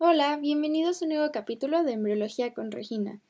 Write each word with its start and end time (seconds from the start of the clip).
Hola, 0.00 0.36
bienvenidos 0.36 1.02
a 1.02 1.06
un 1.06 1.08
nuevo 1.08 1.32
capítulo 1.32 1.82
de 1.82 1.94
Embriología 1.94 2.54
con 2.54 2.70
Regina. 2.70 3.20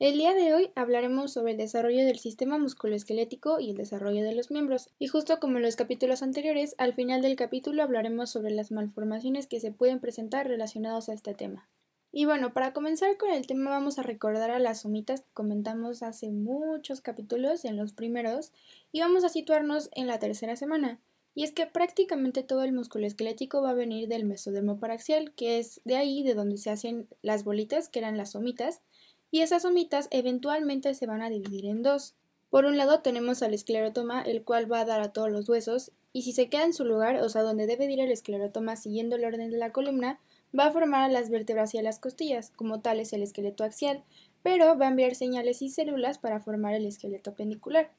El 0.00 0.14
día 0.14 0.34
de 0.34 0.52
hoy 0.52 0.72
hablaremos 0.74 1.32
sobre 1.32 1.52
el 1.52 1.58
desarrollo 1.58 2.04
del 2.04 2.18
sistema 2.18 2.58
musculoesquelético 2.58 3.60
y 3.60 3.70
el 3.70 3.76
desarrollo 3.76 4.24
de 4.24 4.34
los 4.34 4.50
miembros. 4.50 4.90
Y 4.98 5.06
justo 5.06 5.38
como 5.38 5.58
en 5.58 5.62
los 5.62 5.76
capítulos 5.76 6.24
anteriores, 6.24 6.74
al 6.76 6.92
final 6.92 7.22
del 7.22 7.36
capítulo 7.36 7.84
hablaremos 7.84 8.30
sobre 8.30 8.50
las 8.50 8.72
malformaciones 8.72 9.46
que 9.46 9.60
se 9.60 9.70
pueden 9.70 10.00
presentar 10.00 10.48
relacionados 10.48 11.08
a 11.08 11.12
este 11.12 11.34
tema. 11.34 11.68
Y 12.14 12.26
bueno, 12.26 12.52
para 12.52 12.74
comenzar 12.74 13.16
con 13.16 13.30
el 13.30 13.46
tema 13.46 13.70
vamos 13.70 13.98
a 13.98 14.02
recordar 14.02 14.50
a 14.50 14.58
las 14.58 14.82
somitas 14.82 15.22
que 15.22 15.32
comentamos 15.32 16.02
hace 16.02 16.28
muchos 16.30 17.00
capítulos, 17.00 17.64
en 17.64 17.78
los 17.78 17.94
primeros, 17.94 18.52
y 18.92 19.00
vamos 19.00 19.24
a 19.24 19.30
situarnos 19.30 19.88
en 19.92 20.06
la 20.06 20.18
tercera 20.18 20.54
semana. 20.56 21.00
Y 21.34 21.44
es 21.44 21.52
que 21.52 21.66
prácticamente 21.66 22.42
todo 22.42 22.64
el 22.64 22.74
músculo 22.74 23.06
esquelético 23.06 23.62
va 23.62 23.70
a 23.70 23.74
venir 23.74 24.08
del 24.08 24.26
mesodermo 24.26 24.78
paraxial, 24.78 25.32
que 25.32 25.58
es 25.58 25.80
de 25.86 25.96
ahí 25.96 26.22
de 26.22 26.34
donde 26.34 26.58
se 26.58 26.68
hacen 26.68 27.08
las 27.22 27.44
bolitas, 27.44 27.88
que 27.88 28.00
eran 28.00 28.18
las 28.18 28.32
somitas, 28.32 28.82
y 29.30 29.40
esas 29.40 29.62
somitas 29.62 30.08
eventualmente 30.10 30.92
se 30.92 31.06
van 31.06 31.22
a 31.22 31.30
dividir 31.30 31.64
en 31.64 31.82
dos. 31.82 32.14
Por 32.50 32.66
un 32.66 32.76
lado 32.76 33.00
tenemos 33.00 33.42
al 33.42 33.54
esclerotoma, 33.54 34.20
el 34.20 34.44
cual 34.44 34.70
va 34.70 34.80
a 34.80 34.84
dar 34.84 35.00
a 35.00 35.14
todos 35.14 35.30
los 35.30 35.48
huesos, 35.48 35.92
y 36.12 36.22
si 36.22 36.32
se 36.32 36.50
queda 36.50 36.64
en 36.64 36.74
su 36.74 36.84
lugar, 36.84 37.16
o 37.22 37.30
sea, 37.30 37.40
donde 37.40 37.66
debe 37.66 37.90
ir 37.90 38.00
el 38.00 38.12
esclerotoma 38.12 38.76
siguiendo 38.76 39.16
el 39.16 39.24
orden 39.24 39.50
de 39.50 39.56
la 39.56 39.72
columna, 39.72 40.20
va 40.58 40.66
a 40.66 40.72
formar 40.72 41.02
a 41.02 41.12
las 41.12 41.30
vértebras 41.30 41.74
y 41.74 41.78
a 41.78 41.82
las 41.82 41.98
costillas, 41.98 42.50
como 42.56 42.80
tal 42.80 43.00
es 43.00 43.12
el 43.12 43.22
esqueleto 43.22 43.64
axial, 43.64 44.04
pero 44.42 44.76
va 44.76 44.86
a 44.86 44.90
enviar 44.90 45.14
señales 45.14 45.62
y 45.62 45.68
células 45.68 46.18
para 46.18 46.40
formar 46.40 46.74
el 46.74 46.86
esqueleto 46.86 47.34
pendicular. 47.34 47.90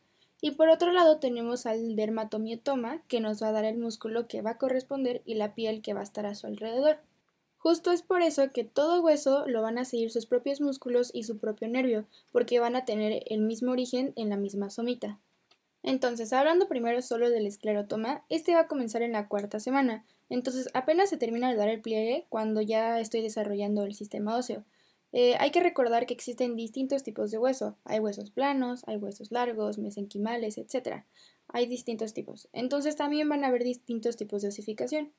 Y 0.42 0.52
por 0.52 0.70
otro 0.70 0.92
lado 0.92 1.20
tenemos 1.20 1.66
al 1.66 1.96
dermatomiotoma, 1.96 3.02
que 3.08 3.22
nos 3.22 3.42
va 3.42 3.48
a 3.48 3.54
dar 3.54 3.66
el 3.66 3.78
músculo 3.78 4.28
que 4.28 4.42
va 4.42 4.52
a 4.52 4.58
corresponder 4.58 5.22
y 5.26 5.36
la 5.36 5.56
piel 5.56 5.82
que 5.82 5.94
va 5.94 6.02
a 6.02 6.04
estar 6.04 6.26
a 6.26 6.36
su 6.36 6.48
alrededor. 6.48 6.98
Justo 7.58 7.94
es 7.94 8.02
por 8.02 8.22
eso 8.22 8.52
que 8.52 8.66
todo 8.66 9.02
hueso 9.02 9.48
lo 9.48 9.62
van 9.62 9.78
a 9.78 9.86
seguir 9.86 10.12
sus 10.12 10.26
propios 10.26 10.60
músculos 10.60 11.12
y 11.14 11.24
su 11.24 11.38
propio 11.38 11.70
nervio, 11.70 12.06
porque 12.34 12.60
van 12.60 12.76
a 12.76 12.84
tener 12.84 13.24
el 13.28 13.40
mismo 13.40 13.72
origen 13.72 14.12
en 14.18 14.30
la 14.30 14.36
misma 14.36 14.70
somita. 14.70 15.18
Entonces, 15.82 16.34
hablando 16.34 16.68
primero 16.68 17.02
solo 17.02 17.30
del 17.30 17.48
esclerotoma, 17.48 18.26
este 18.28 18.54
va 18.54 18.62
a 18.62 18.68
comenzar 18.68 19.02
en 19.02 19.14
la 19.14 19.30
cuarta 19.30 19.62
semana. 19.62 20.06
Entonces, 20.30 20.70
apenas 20.74 21.10
se 21.10 21.18
termina 21.18 21.50
de 21.50 21.58
dar 21.58 21.70
el 21.70 21.82
pliegue 21.82 22.26
cuando 22.30 22.62
ya 22.62 23.00
estoy 23.00 23.22
desarrollando 23.22 23.84
el 23.84 23.94
sistema 23.94 24.36
óseo. 24.36 24.66
Eh, 25.12 25.36
hay 25.40 25.52
que 25.52 25.60
recordar 25.60 26.06
que 26.06 26.14
existen 26.14 26.56
distintos 26.56 27.04
tipos 27.04 27.30
de 27.30 27.38
hueso. 27.38 27.78
Hay 27.86 28.00
huesos 28.00 28.32
planos, 28.32 28.84
hay 28.88 28.98
huesos 28.98 29.32
largos, 29.32 29.78
mesenquimales, 29.78 30.58
etc. 30.58 31.06
Hay 31.48 31.68
distintos 31.68 32.14
tipos. 32.14 32.50
Entonces, 32.52 32.96
también 32.96 33.30
van 33.30 33.44
a 33.44 33.48
haber 33.48 33.64
distintos 33.64 34.18
tipos 34.18 34.42
de 34.42 34.48
osificación. 34.48 35.14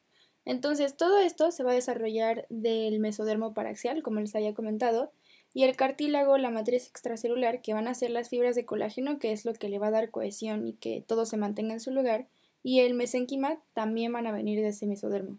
Entonces, 0.44 0.96
todo 0.96 1.18
esto 1.18 1.50
se 1.52 1.62
va 1.62 1.70
a 1.70 1.74
desarrollar 1.74 2.46
del 2.50 2.98
mesodermo 3.00 3.54
paraxial, 3.54 4.02
como 4.02 4.20
les 4.20 4.34
había 4.34 4.52
comentado, 4.52 5.12
y 5.54 5.62
el 5.62 5.76
cartílago, 5.76 6.36
la 6.36 6.50
matriz 6.50 6.88
extracelular, 6.88 7.62
que 7.62 7.72
van 7.72 7.88
a 7.88 7.94
ser 7.94 8.10
las 8.10 8.28
fibras 8.28 8.56
de 8.56 8.66
colágeno, 8.66 9.18
que 9.18 9.32
es 9.32 9.44
lo 9.44 9.54
que 9.54 9.68
le 9.68 9.78
va 9.78 9.86
a 9.86 9.92
dar 9.92 10.10
cohesión 10.10 10.66
y 10.66 10.74
que 10.74 11.02
todo 11.06 11.24
se 11.24 11.36
mantenga 11.36 11.74
en 11.74 11.80
su 11.80 11.92
lugar, 11.92 12.26
y 12.64 12.80
el 12.80 12.94
mesenquima 12.94 13.62
también 13.74 14.12
van 14.12 14.26
a 14.26 14.32
venir 14.32 14.60
de 14.60 14.68
ese 14.68 14.86
mesodermo. 14.86 15.38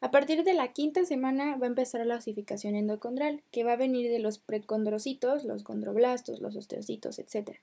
A 0.00 0.10
partir 0.10 0.44
de 0.44 0.52
la 0.52 0.72
quinta 0.72 1.06
semana 1.06 1.56
va 1.56 1.64
a 1.64 1.68
empezar 1.68 2.04
la 2.04 2.16
osificación 2.16 2.74
endocondral, 2.74 3.42
que 3.50 3.64
va 3.64 3.72
a 3.72 3.76
venir 3.76 4.10
de 4.10 4.18
los 4.18 4.38
precondrocitos, 4.38 5.44
los 5.44 5.62
condroblastos, 5.62 6.40
los 6.40 6.56
osteocitos, 6.56 7.18
etc. 7.18 7.58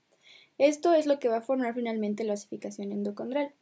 Esto 0.57 0.93
es 0.93 1.05
lo 1.05 1.19
que 1.19 1.27
va 1.27 1.37
a 1.37 1.41
formar 1.41 1.75
finalmente 1.75 2.23
la 2.23 2.33
osificación 2.33 2.91
endocondral. 2.91 3.53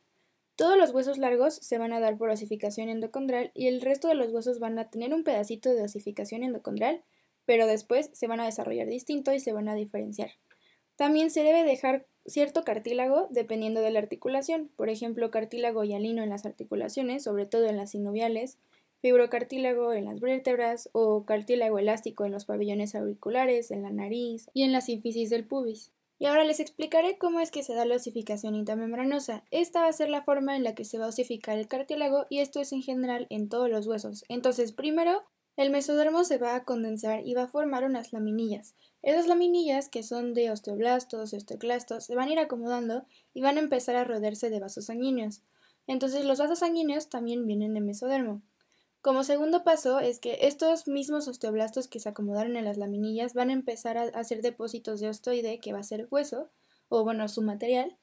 Todos 0.55 0.77
los 0.77 0.91
huesos 0.91 1.17
largos 1.17 1.55
se 1.55 1.79
van 1.79 1.91
a 1.91 1.99
dar 1.99 2.17
por 2.17 2.29
osificación 2.29 2.87
endocondral 2.87 3.51
y 3.55 3.67
el 3.67 3.81
resto 3.81 4.07
de 4.07 4.15
los 4.15 4.31
huesos 4.31 4.59
van 4.59 4.77
a 4.77 4.89
tener 4.89 5.13
un 5.13 5.23
pedacito 5.23 5.73
de 5.73 5.83
osificación 5.83 6.43
endocondral, 6.43 7.01
pero 7.45 7.65
después 7.65 8.11
se 8.13 8.27
van 8.27 8.39
a 8.39 8.45
desarrollar 8.45 8.87
distinto 8.87 9.33
y 9.33 9.39
se 9.39 9.53
van 9.53 9.67
a 9.69 9.75
diferenciar. 9.75 10.31
También 10.95 11.31
se 11.31 11.41
debe 11.41 11.63
dejar 11.63 12.05
cierto 12.25 12.63
cartílago 12.63 13.27
dependiendo 13.29 13.81
de 13.81 13.91
la 13.91 13.99
articulación, 13.99 14.69
por 14.75 14.89
ejemplo, 14.89 15.31
cartílago 15.31 15.83
hialino 15.83 16.23
en 16.23 16.29
las 16.29 16.45
articulaciones, 16.45 17.23
sobre 17.23 17.45
todo 17.45 17.65
en 17.65 17.77
las 17.77 17.91
sinoviales, 17.91 18.57
fibrocartílago 19.01 19.93
en 19.93 20.05
las 20.05 20.19
vértebras 20.19 20.89
o 20.93 21.25
cartílago 21.25 21.79
elástico 21.79 22.25
en 22.25 22.31
los 22.31 22.45
pabellones 22.45 22.95
auriculares, 22.95 23.71
en 23.71 23.81
la 23.81 23.89
nariz 23.89 24.49
y 24.53 24.63
en 24.63 24.71
la 24.71 24.81
sínfisis 24.81 25.29
del 25.29 25.45
pubis. 25.45 25.91
Y 26.19 26.27
ahora 26.27 26.43
les 26.43 26.59
explicaré 26.59 27.17
cómo 27.17 27.39
es 27.39 27.49
que 27.49 27.63
se 27.63 27.73
da 27.73 27.83
la 27.83 27.95
osificación 27.95 28.53
intramembranosa. 28.53 29.43
Esta 29.49 29.81
va 29.81 29.87
a 29.87 29.93
ser 29.93 30.07
la 30.09 30.21
forma 30.21 30.55
en 30.55 30.63
la 30.63 30.75
que 30.75 30.85
se 30.85 30.99
va 30.99 31.05
a 31.05 31.09
osificar 31.09 31.57
el 31.57 31.67
cartílago 31.67 32.27
y 32.29 32.39
esto 32.41 32.61
es 32.61 32.71
en 32.73 32.83
general 32.83 33.25
en 33.31 33.49
todos 33.49 33.71
los 33.71 33.87
huesos. 33.87 34.23
Entonces, 34.29 34.71
primero, 34.71 35.23
el 35.57 35.69
mesodermo 35.69 36.23
se 36.23 36.37
va 36.37 36.55
a 36.55 36.63
condensar 36.63 37.25
y 37.25 37.33
va 37.33 37.43
a 37.43 37.47
formar 37.47 37.83
unas 37.83 38.13
laminillas. 38.13 38.75
Esas 39.01 39.27
laminillas, 39.27 39.89
que 39.89 40.03
son 40.03 40.33
de 40.33 40.51
osteoblastos 40.51 41.33
y 41.33 41.37
osteoclastos, 41.37 42.05
se 42.05 42.15
van 42.15 42.29
a 42.29 42.31
ir 42.31 42.39
acomodando 42.39 43.05
y 43.33 43.41
van 43.41 43.57
a 43.57 43.61
empezar 43.61 43.95
a 43.95 44.03
rodearse 44.03 44.49
de 44.49 44.59
vasos 44.59 44.85
sanguíneos. 44.85 45.41
Entonces, 45.87 46.25
los 46.25 46.39
vasos 46.39 46.59
sanguíneos 46.59 47.09
también 47.09 47.47
vienen 47.47 47.73
de 47.73 47.81
mesodermo. 47.81 48.41
Como 49.01 49.23
segundo 49.23 49.63
paso 49.63 49.99
es 49.99 50.19
que 50.19 50.37
estos 50.41 50.87
mismos 50.87 51.27
osteoblastos 51.27 51.87
que 51.87 51.99
se 51.99 52.09
acomodaron 52.09 52.55
en 52.55 52.65
las 52.65 52.77
laminillas 52.77 53.33
van 53.33 53.49
a 53.49 53.53
empezar 53.53 53.97
a 53.97 54.03
hacer 54.03 54.43
depósitos 54.43 54.99
de 54.99 55.09
ostoide, 55.09 55.59
que 55.59 55.73
va 55.73 55.79
a 55.79 55.83
ser 55.83 56.07
hueso, 56.11 56.49
o 56.87 57.03
bueno, 57.03 57.27
su 57.27 57.41
material, 57.41 57.97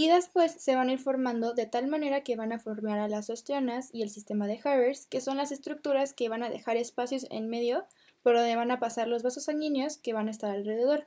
y 0.00 0.08
después 0.08 0.52
se 0.52 0.76
van 0.76 0.88
a 0.88 0.94
ir 0.94 0.98
formando 0.98 1.52
de 1.52 1.66
tal 1.66 1.86
manera 1.86 2.22
que 2.22 2.34
van 2.34 2.54
a 2.54 2.58
formar 2.58 2.98
a 3.00 3.06
las 3.06 3.28
osteonas 3.28 3.90
y 3.92 4.00
el 4.00 4.08
sistema 4.08 4.46
de 4.46 4.58
Havers, 4.64 5.06
que 5.06 5.20
son 5.20 5.36
las 5.36 5.52
estructuras 5.52 6.14
que 6.14 6.30
van 6.30 6.42
a 6.42 6.48
dejar 6.48 6.78
espacios 6.78 7.26
en 7.28 7.50
medio 7.50 7.84
por 8.22 8.34
donde 8.34 8.56
van 8.56 8.70
a 8.70 8.80
pasar 8.80 9.08
los 9.08 9.22
vasos 9.22 9.44
sanguíneos 9.44 9.98
que 9.98 10.14
van 10.14 10.28
a 10.28 10.30
estar 10.30 10.52
alrededor. 10.52 11.04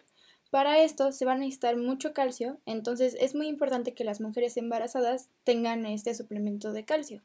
Para 0.52 0.78
esto 0.78 1.12
se 1.12 1.26
va 1.26 1.32
a 1.32 1.38
necesitar 1.38 1.76
mucho 1.76 2.14
calcio, 2.14 2.59
entonces 2.68 3.18
es 3.20 3.34
muy 3.34 3.48
importante 3.48 3.96
que 3.96 4.03
las 4.03 4.22
mujeres 4.22 4.58
embarazadas 4.58 5.32
tengan 5.44 5.88
este 5.88 6.14
suplemento 6.14 6.72
de 6.72 6.86
calcio. 6.86 7.24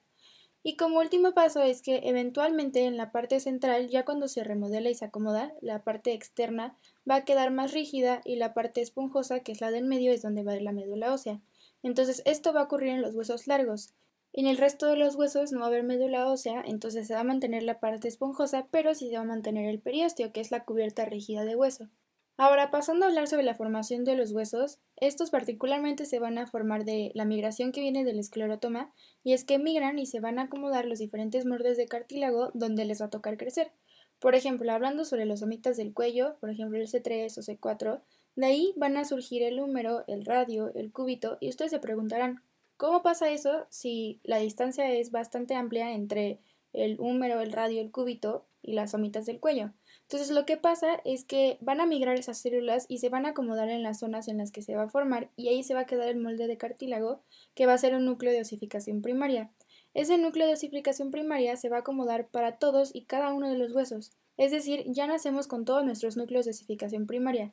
Y 0.62 0.76
como 0.76 1.00
último 1.00 1.34
paso 1.34 1.62
es 1.62 1.82
que 1.82 2.00
eventualmente 2.04 2.86
en 2.86 2.96
la 2.96 3.12
parte 3.12 3.40
central, 3.40 3.88
ya 3.88 4.06
cuando 4.06 4.26
se 4.26 4.42
remodela 4.42 4.88
y 4.88 4.94
se 4.94 5.04
acomoda, 5.04 5.52
la 5.60 5.84
parte 5.84 6.14
externa 6.14 6.78
va 7.08 7.16
a 7.16 7.24
quedar 7.26 7.50
más 7.50 7.72
rígida 7.72 8.22
y 8.24 8.36
la 8.36 8.54
parte 8.54 8.80
esponjosa, 8.80 9.40
que 9.40 9.52
es 9.52 9.60
la 9.60 9.70
del 9.70 9.84
medio, 9.84 10.12
es 10.12 10.22
donde 10.22 10.42
va 10.42 10.52
a 10.52 10.56
ir 10.56 10.62
la 10.62 10.72
médula 10.72 11.12
ósea. 11.12 11.42
Entonces 11.82 12.22
esto 12.24 12.52
va 12.52 12.60
a 12.60 12.64
ocurrir 12.64 12.90
en 12.90 13.02
los 13.02 13.14
huesos 13.14 13.46
largos. 13.46 13.94
En 14.32 14.46
el 14.46 14.58
resto 14.58 14.86
de 14.86 14.96
los 14.96 15.16
huesos 15.16 15.52
no 15.52 15.60
va 15.60 15.66
a 15.66 15.68
haber 15.68 15.84
médula 15.84 16.28
ósea, 16.28 16.62
entonces 16.66 17.06
se 17.06 17.14
va 17.14 17.20
a 17.20 17.24
mantener 17.24 17.62
la 17.62 17.80
parte 17.80 18.08
esponjosa, 18.08 18.68
pero 18.70 18.94
sí 18.94 19.08
se 19.08 19.16
va 19.16 19.22
a 19.22 19.24
mantener 19.24 19.66
el 19.68 19.80
periósteo, 19.80 20.32
que 20.32 20.40
es 20.40 20.50
la 20.50 20.64
cubierta 20.64 21.04
rígida 21.06 21.44
de 21.44 21.56
hueso. 21.56 21.88
Ahora, 22.36 22.70
pasando 22.70 23.04
a 23.04 23.08
hablar 23.08 23.26
sobre 23.26 23.42
la 23.42 23.56
formación 23.56 24.04
de 24.04 24.14
los 24.14 24.30
huesos, 24.30 24.78
estos 24.96 25.30
particularmente 25.30 26.04
se 26.04 26.20
van 26.20 26.38
a 26.38 26.46
formar 26.46 26.84
de 26.84 27.10
la 27.14 27.24
migración 27.24 27.72
que 27.72 27.80
viene 27.80 28.04
del 28.04 28.20
esclerotoma, 28.20 28.92
y 29.24 29.32
es 29.32 29.44
que 29.44 29.58
migran 29.58 29.98
y 29.98 30.06
se 30.06 30.20
van 30.20 30.38
a 30.38 30.42
acomodar 30.42 30.84
los 30.84 31.00
diferentes 31.00 31.46
mordes 31.46 31.76
de 31.76 31.88
cartílago 31.88 32.52
donde 32.54 32.84
les 32.84 33.00
va 33.00 33.06
a 33.06 33.10
tocar 33.10 33.38
crecer. 33.38 33.72
Por 34.20 34.36
ejemplo, 34.36 34.70
hablando 34.70 35.04
sobre 35.04 35.26
los 35.26 35.40
somitas 35.40 35.76
del 35.76 35.92
cuello, 35.92 36.36
por 36.38 36.50
ejemplo 36.50 36.78
el 36.78 36.86
C3 36.86 37.36
o 37.38 37.42
C4, 37.42 38.02
de 38.38 38.46
ahí 38.46 38.72
van 38.76 38.96
a 38.96 39.04
surgir 39.04 39.42
el 39.42 39.58
húmero, 39.58 40.04
el 40.06 40.24
radio, 40.24 40.72
el 40.76 40.92
cúbito, 40.92 41.38
y 41.40 41.48
ustedes 41.48 41.72
se 41.72 41.80
preguntarán, 41.80 42.40
¿cómo 42.76 43.02
pasa 43.02 43.30
eso 43.30 43.66
si 43.68 44.20
la 44.22 44.38
distancia 44.38 44.88
es 44.92 45.10
bastante 45.10 45.56
amplia 45.56 45.92
entre 45.92 46.38
el 46.72 47.00
húmero, 47.00 47.40
el 47.40 47.50
radio, 47.50 47.80
el 47.80 47.90
cúbito 47.90 48.46
y 48.62 48.74
las 48.74 48.92
somitas 48.92 49.26
del 49.26 49.40
cuello? 49.40 49.72
Entonces 50.02 50.30
lo 50.30 50.46
que 50.46 50.56
pasa 50.56 51.00
es 51.04 51.24
que 51.24 51.58
van 51.60 51.80
a 51.80 51.86
migrar 51.86 52.16
esas 52.16 52.38
células 52.38 52.86
y 52.88 52.98
se 52.98 53.08
van 53.08 53.26
a 53.26 53.30
acomodar 53.30 53.70
en 53.70 53.82
las 53.82 53.98
zonas 53.98 54.28
en 54.28 54.38
las 54.38 54.52
que 54.52 54.62
se 54.62 54.76
va 54.76 54.84
a 54.84 54.88
formar 54.88 55.32
y 55.34 55.48
ahí 55.48 55.64
se 55.64 55.74
va 55.74 55.80
a 55.80 55.86
quedar 55.86 56.08
el 56.08 56.20
molde 56.20 56.46
de 56.46 56.58
cartílago 56.58 57.24
que 57.56 57.66
va 57.66 57.72
a 57.72 57.78
ser 57.78 57.96
un 57.96 58.04
núcleo 58.04 58.30
de 58.30 58.42
osificación 58.42 59.02
primaria. 59.02 59.50
Ese 59.94 60.16
núcleo 60.16 60.46
de 60.46 60.52
osificación 60.52 61.10
primaria 61.10 61.56
se 61.56 61.70
va 61.70 61.78
a 61.78 61.80
acomodar 61.80 62.28
para 62.28 62.58
todos 62.58 62.94
y 62.94 63.02
cada 63.04 63.32
uno 63.32 63.48
de 63.48 63.58
los 63.58 63.72
huesos, 63.72 64.12
es 64.36 64.52
decir, 64.52 64.84
ya 64.86 65.08
nacemos 65.08 65.48
con 65.48 65.64
todos 65.64 65.84
nuestros 65.84 66.16
núcleos 66.16 66.44
de 66.44 66.52
osificación 66.52 67.08
primaria. 67.08 67.52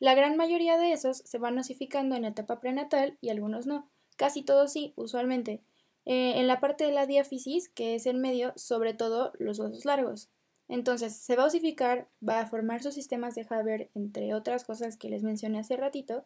La 0.00 0.14
gran 0.14 0.36
mayoría 0.36 0.78
de 0.78 0.92
esos 0.92 1.18
se 1.18 1.38
van 1.38 1.58
osificando 1.58 2.16
en 2.16 2.22
la 2.22 2.28
etapa 2.28 2.60
prenatal 2.60 3.18
y 3.20 3.30
algunos 3.30 3.66
no, 3.66 3.90
casi 4.16 4.42
todos 4.42 4.72
sí, 4.72 4.92
usualmente. 4.96 5.62
Eh, 6.04 6.38
en 6.38 6.46
la 6.46 6.60
parte 6.60 6.84
de 6.84 6.92
la 6.92 7.06
diáfisis, 7.06 7.68
que 7.68 7.94
es 7.94 8.06
el 8.06 8.16
medio, 8.16 8.52
sobre 8.56 8.94
todo 8.94 9.32
los 9.38 9.58
huesos 9.58 9.84
largos. 9.84 10.30
Entonces, 10.68 11.16
se 11.16 11.34
va 11.34 11.44
a 11.44 11.46
osificar, 11.46 12.08
va 12.26 12.40
a 12.40 12.46
formar 12.46 12.82
sus 12.82 12.94
sistemas 12.94 13.34
de 13.34 13.46
Haber, 13.48 13.90
entre 13.94 14.34
otras 14.34 14.64
cosas 14.64 14.96
que 14.96 15.08
les 15.08 15.22
mencioné 15.22 15.58
hace 15.58 15.76
ratito, 15.76 16.24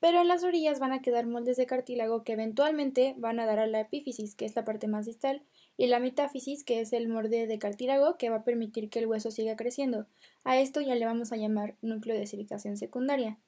pero 0.00 0.20
en 0.20 0.28
las 0.28 0.44
orillas 0.44 0.80
van 0.80 0.92
a 0.92 1.00
quedar 1.00 1.26
moldes 1.26 1.56
de 1.56 1.66
cartílago 1.66 2.24
que 2.24 2.32
eventualmente 2.32 3.14
van 3.18 3.40
a 3.40 3.46
dar 3.46 3.60
a 3.60 3.66
la 3.66 3.80
epífisis, 3.80 4.34
que 4.34 4.44
es 4.44 4.56
la 4.56 4.64
parte 4.64 4.88
más 4.88 5.06
distal, 5.06 5.42
y 5.76 5.86
la 5.88 6.00
metáfisis, 6.00 6.64
que 6.64 6.80
es 6.80 6.92
el 6.92 7.08
molde 7.08 7.46
de 7.46 7.58
cartílago 7.58 8.16
que 8.16 8.30
va 8.30 8.36
a 8.36 8.44
permitir 8.44 8.90
que 8.90 9.00
el 9.00 9.06
hueso 9.06 9.30
siga 9.30 9.56
creciendo. 9.56 10.06
A 10.44 10.58
esto 10.58 10.80
ya 10.80 10.94
le 10.94 11.06
vamos 11.06 11.32
a 11.32 11.36
llamar 11.36 11.76
núcleo 11.82 12.16
de 12.16 12.26
silicación 12.26 12.76
secundaria. 12.76 13.38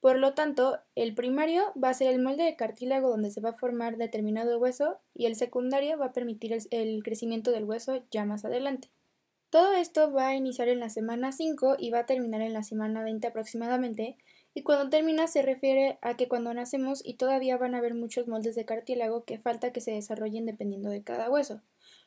Por 0.00 0.18
lo 0.18 0.32
tanto, 0.32 0.78
el 0.94 1.14
primario 1.14 1.72
va 1.82 1.90
a 1.90 1.94
ser 1.94 2.12
el 2.12 2.22
molde 2.22 2.44
de 2.44 2.56
cartílago 2.56 3.10
donde 3.10 3.30
se 3.30 3.42
va 3.42 3.50
a 3.50 3.58
formar 3.58 3.98
determinado 3.98 4.58
hueso 4.58 4.98
y 5.14 5.26
el 5.26 5.36
secundario 5.36 5.98
va 5.98 6.06
a 6.06 6.12
permitir 6.12 6.56
el, 6.70 7.02
crecimiento 7.02 7.50
del 7.50 7.64
hueso 7.64 8.02
ya 8.10 8.24
más 8.24 8.46
adelante. 8.46 8.90
Todo 9.50 9.74
esto 9.74 10.10
va 10.12 10.28
a 10.28 10.36
iniciar 10.36 10.68
en 10.68 10.80
la 10.80 10.88
semana 10.88 11.32
5 11.32 11.76
y 11.78 11.90
va 11.90 12.00
a 12.00 12.06
terminar 12.06 12.40
en 12.40 12.54
la 12.54 12.62
semana 12.62 13.02
20 13.02 13.26
aproximadamente, 13.26 14.16
y 14.54 14.62
cuando 14.62 14.90
termina 14.90 15.26
se 15.28 15.42
refiere 15.42 15.98
a 16.02 16.16
que 16.16 16.28
cuando 16.28 16.52
nacemos 16.52 17.02
y 17.04 17.14
todavía 17.14 17.56
van 17.56 17.74
a 17.74 17.78
haber 17.78 17.94
muchos 17.94 18.26
moldes 18.26 18.56
de 18.56 18.64
cartílago 18.64 19.24
que 19.24 19.38
falta 19.38 19.72
que 19.72 19.80
se 19.80 19.92
desarrollen 19.92 20.46
dependiendo 20.46 20.90
de 20.90 21.02
cada 21.02 21.30
hueso. 21.30 21.62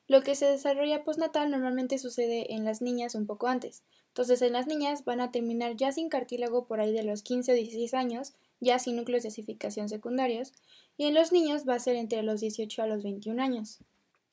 Lo 0.07 0.21
que 0.21 0.35
se 0.35 0.45
desarrolla 0.45 1.05
postnatal 1.05 1.49
normalmente 1.49 1.97
sucede 1.97 2.53
en 2.53 2.65
las 2.65 2.81
niñas 2.81 3.15
un 3.15 3.25
poco 3.25 3.47
antes. 3.47 3.83
Entonces, 4.09 4.41
en 4.41 4.53
las 4.53 4.67
niñas 4.67 5.05
van 5.05 5.21
a 5.21 5.31
terminar 5.31 5.77
ya 5.77 5.93
sin 5.93 6.09
cartílago 6.09 6.67
por 6.67 6.81
ahí 6.81 6.91
de 6.91 7.03
los 7.03 7.23
15 7.23 7.53
o 7.53 7.55
16 7.55 7.93
años, 7.93 8.33
ya 8.59 8.77
sin 8.79 8.97
núcleos 8.97 9.23
de 9.23 9.29
osificación 9.29 9.87
secundarios, 9.87 10.51
y 10.97 11.05
en 11.05 11.13
los 11.13 11.31
niños 11.31 11.67
va 11.67 11.75
a 11.75 11.79
ser 11.79 11.95
entre 11.95 12.21
los 12.21 12.41
18 12.41 12.83
a 12.83 12.87
los 12.87 13.01
21 13.01 13.41
años. 13.41 13.79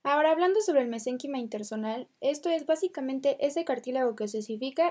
Ahora 0.03 0.31
hablando 0.31 0.63
sobre 0.63 0.81
el 0.81 0.89
mesénquima 0.89 1.39
intersonal, 1.39 2.09
esto 2.23 2.49
es 2.49 2.65
básicamente 2.65 3.37
ese 3.45 3.67
cartílago 3.67 4.17
que 4.17 4.29
se 4.29 4.41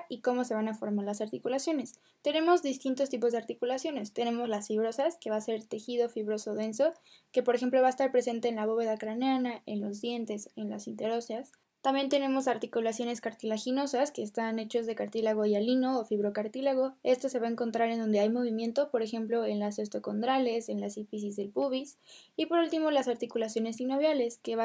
y 0.07 0.21
cómo 0.21 0.43
se 0.43 0.53
van 0.53 0.67
a 0.67 0.75
formar 0.75 1.03
las 1.03 1.19
articulaciones. 1.19 1.99
Tenemos 2.21 2.61
distintos 2.61 3.09
tipos 3.09 3.31
de 3.31 3.39
articulaciones. 3.39 4.13
Tenemos 4.13 4.47
las 4.47 4.67
fibrosas, 4.67 5.17
que 5.17 5.31
va 5.31 5.37
a 5.37 5.41
ser 5.41 5.63
tejido 5.65 6.09
fibroso 6.09 6.53
denso, 6.53 6.93
que 7.31 7.41
por 7.41 7.55
ejemplo 7.55 7.81
va 7.81 7.87
a 7.87 7.89
estar 7.89 8.11
presente 8.11 8.49
en 8.49 8.57
la 8.57 8.67
bóveda 8.67 8.97
craneana, 8.97 9.63
en 9.65 9.81
los 9.81 9.99
dientes, 9.99 10.51
en 10.55 10.69
las 10.69 10.87
interóseas. 10.87 11.53
También 11.81 12.09
tenemos 12.09 12.49
articulaciones 12.49 13.21
cartilaginosas 13.21 14.11
que 14.11 14.21
están 14.21 14.59
hechos 14.59 14.85
de 14.85 14.95
cartílago 14.95 15.45
hialino 15.45 15.97
o 15.97 16.03
fibrocartílago. 16.03 16.95
Esto 17.03 17.29
se 17.29 17.39
va 17.39 17.47
a 17.47 17.51
encontrar 17.51 17.89
en 17.89 17.99
donde 17.99 18.19
hay 18.19 18.29
movimiento, 18.29 18.91
por 18.91 19.01
ejemplo 19.01 19.45
en 19.45 19.59
las 19.59 19.79
osteocondrales, 19.79 20.67
en 20.67 20.81
la 20.81 20.89
sífisis 20.89 21.37
del 21.37 21.51
pubis. 21.51 21.97
Y 22.35 22.47
por 22.47 22.59
último 22.59 22.91
las 22.91 23.07
articulaciones 23.07 23.77
sinoviales 23.77 24.39
que 24.39 24.57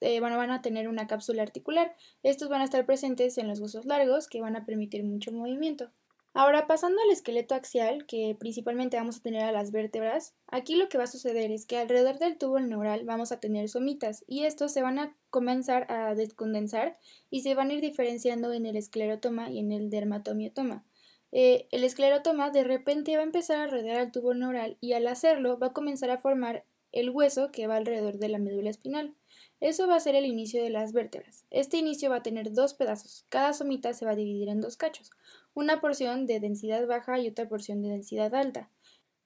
eh, 0.00 0.20
van 0.20 0.50
a 0.50 0.62
tener 0.62 0.88
una 0.88 1.06
cápsula 1.06 1.42
articular. 1.42 1.94
Estos 2.22 2.48
van 2.48 2.62
a 2.62 2.64
estar 2.64 2.86
presentes 2.86 3.36
en 3.36 3.48
los 3.48 3.60
huesos 3.60 3.84
largos 3.84 4.26
que 4.26 4.40
van 4.40 4.56
a 4.56 4.64
permitir 4.64 5.04
mucho 5.04 5.32
movimiento. 5.32 5.90
Ahora, 6.38 6.66
pasando 6.66 7.00
al 7.00 7.08
esqueleto 7.08 7.54
axial, 7.54 8.04
que 8.04 8.36
principalmente 8.38 8.98
vamos 8.98 9.16
a 9.16 9.22
tener 9.22 9.42
a 9.44 9.52
las 9.52 9.72
vértebras, 9.72 10.34
aquí 10.48 10.74
lo 10.74 10.90
que 10.90 10.98
va 10.98 11.04
a 11.04 11.06
suceder 11.06 11.50
es 11.50 11.64
que 11.64 11.78
alrededor 11.78 12.18
del 12.18 12.36
tubo 12.36 12.60
neural 12.60 13.06
vamos 13.06 13.32
a 13.32 13.40
tener 13.40 13.70
somitas 13.70 14.22
y 14.28 14.44
estos 14.44 14.70
se 14.70 14.82
van 14.82 14.98
a 14.98 15.16
comenzar 15.30 15.90
a 15.90 16.14
descondensar 16.14 16.98
y 17.30 17.40
se 17.40 17.54
van 17.54 17.70
a 17.70 17.72
ir 17.72 17.80
diferenciando 17.80 18.52
en 18.52 18.66
el 18.66 18.76
esclerotoma 18.76 19.50
y 19.50 19.60
en 19.60 19.72
el 19.72 19.88
dermatomiotoma. 19.88 20.84
Eh, 21.32 21.68
el 21.70 21.84
esclerotoma 21.84 22.50
de 22.50 22.64
repente 22.64 23.16
va 23.16 23.22
a 23.22 23.24
empezar 23.24 23.56
a 23.56 23.66
rodear 23.68 23.96
al 23.96 24.12
tubo 24.12 24.34
neural 24.34 24.76
y 24.82 24.92
al 24.92 25.06
hacerlo 25.06 25.58
va 25.58 25.68
a 25.68 25.72
comenzar 25.72 26.10
a 26.10 26.18
formar 26.18 26.66
el 26.92 27.08
hueso 27.08 27.50
que 27.50 27.66
va 27.66 27.76
alrededor 27.76 28.18
de 28.18 28.28
la 28.28 28.38
médula 28.38 28.68
espinal. 28.68 29.14
Eso 29.60 29.86
va 29.86 29.96
a 29.96 30.00
ser 30.00 30.14
el 30.14 30.26
inicio 30.26 30.62
de 30.62 30.68
las 30.68 30.92
vértebras. 30.92 31.46
Este 31.50 31.78
inicio 31.78 32.10
va 32.10 32.16
a 32.16 32.22
tener 32.22 32.52
dos 32.52 32.74
pedazos. 32.74 33.24
Cada 33.30 33.54
somita 33.54 33.94
se 33.94 34.04
va 34.04 34.10
a 34.10 34.16
dividir 34.16 34.50
en 34.50 34.60
dos 34.60 34.76
cachos, 34.76 35.10
una 35.56 35.80
porción 35.80 36.26
de 36.26 36.38
densidad 36.38 36.86
baja 36.86 37.18
y 37.18 37.28
otra 37.28 37.48
porción 37.48 37.80
de 37.80 37.88
densidad 37.88 38.34
alta. 38.34 38.70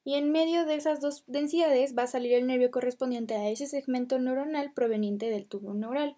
Y 0.05 0.15
en 0.15 0.31
medio 0.31 0.65
de 0.65 0.77
esas 0.77 1.01
dos 1.01 1.25
densidades 1.27 1.99
va 1.99 2.05
a 2.05 2.07
salir 2.07 2.35
el 2.35 2.47
nervio 2.47 2.71
correspondiente 2.71 3.35
a 3.35 3.51
ese 3.51 3.67
segmento 3.67 4.17
neuronal 4.21 4.73
proveniente 4.73 5.29
del 5.29 5.47
tubo 5.47 5.75
neural. 5.75 6.17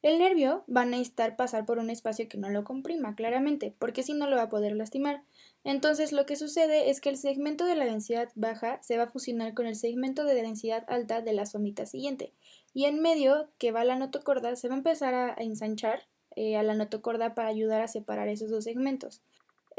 El 0.00 0.18
nervio 0.18 0.64
va 0.74 0.80
a 0.80 0.86
necesitar 0.86 1.36
pasar 1.36 1.66
por 1.66 1.78
un 1.78 1.90
espacio 1.90 2.26
que 2.26 2.38
no 2.38 2.48
lo 2.48 2.64
comprima, 2.64 3.14
claramente, 3.14 3.76
porque 3.78 4.02
si 4.02 4.14
no 4.14 4.30
lo 4.30 4.36
va 4.36 4.44
a 4.44 4.48
poder 4.48 4.74
lastimar. 4.74 5.24
Entonces 5.62 6.12
lo 6.12 6.24
que 6.24 6.36
sucede 6.36 6.88
es 6.88 7.02
que 7.02 7.10
el 7.10 7.18
segmento 7.18 7.66
de 7.66 7.74
la 7.74 7.84
densidad 7.84 8.30
baja 8.34 8.82
se 8.82 8.96
va 8.96 9.04
a 9.04 9.10
fusionar 9.10 9.52
con 9.52 9.66
el 9.66 9.76
segmento 9.76 10.24
de 10.24 10.36
densidad 10.36 10.84
alta 10.88 11.20
de 11.20 11.34
la 11.34 11.44
somita 11.44 11.84
siguiente, 11.84 12.32
y 12.72 12.86
en 12.86 13.02
medio 13.02 13.50
que 13.58 13.72
va 13.72 13.84
la 13.84 13.96
notocorda 13.96 14.56
se 14.56 14.68
va 14.68 14.74
a 14.74 14.78
empezar 14.78 15.12
a 15.12 15.34
ensanchar 15.36 16.08
eh, 16.34 16.56
a 16.56 16.62
la 16.62 16.74
notocorda 16.74 17.34
para 17.34 17.48
ayudar 17.48 17.82
a 17.82 17.88
separar 17.88 18.28
esos 18.28 18.50
dos 18.50 18.64
segmentos. 18.64 19.20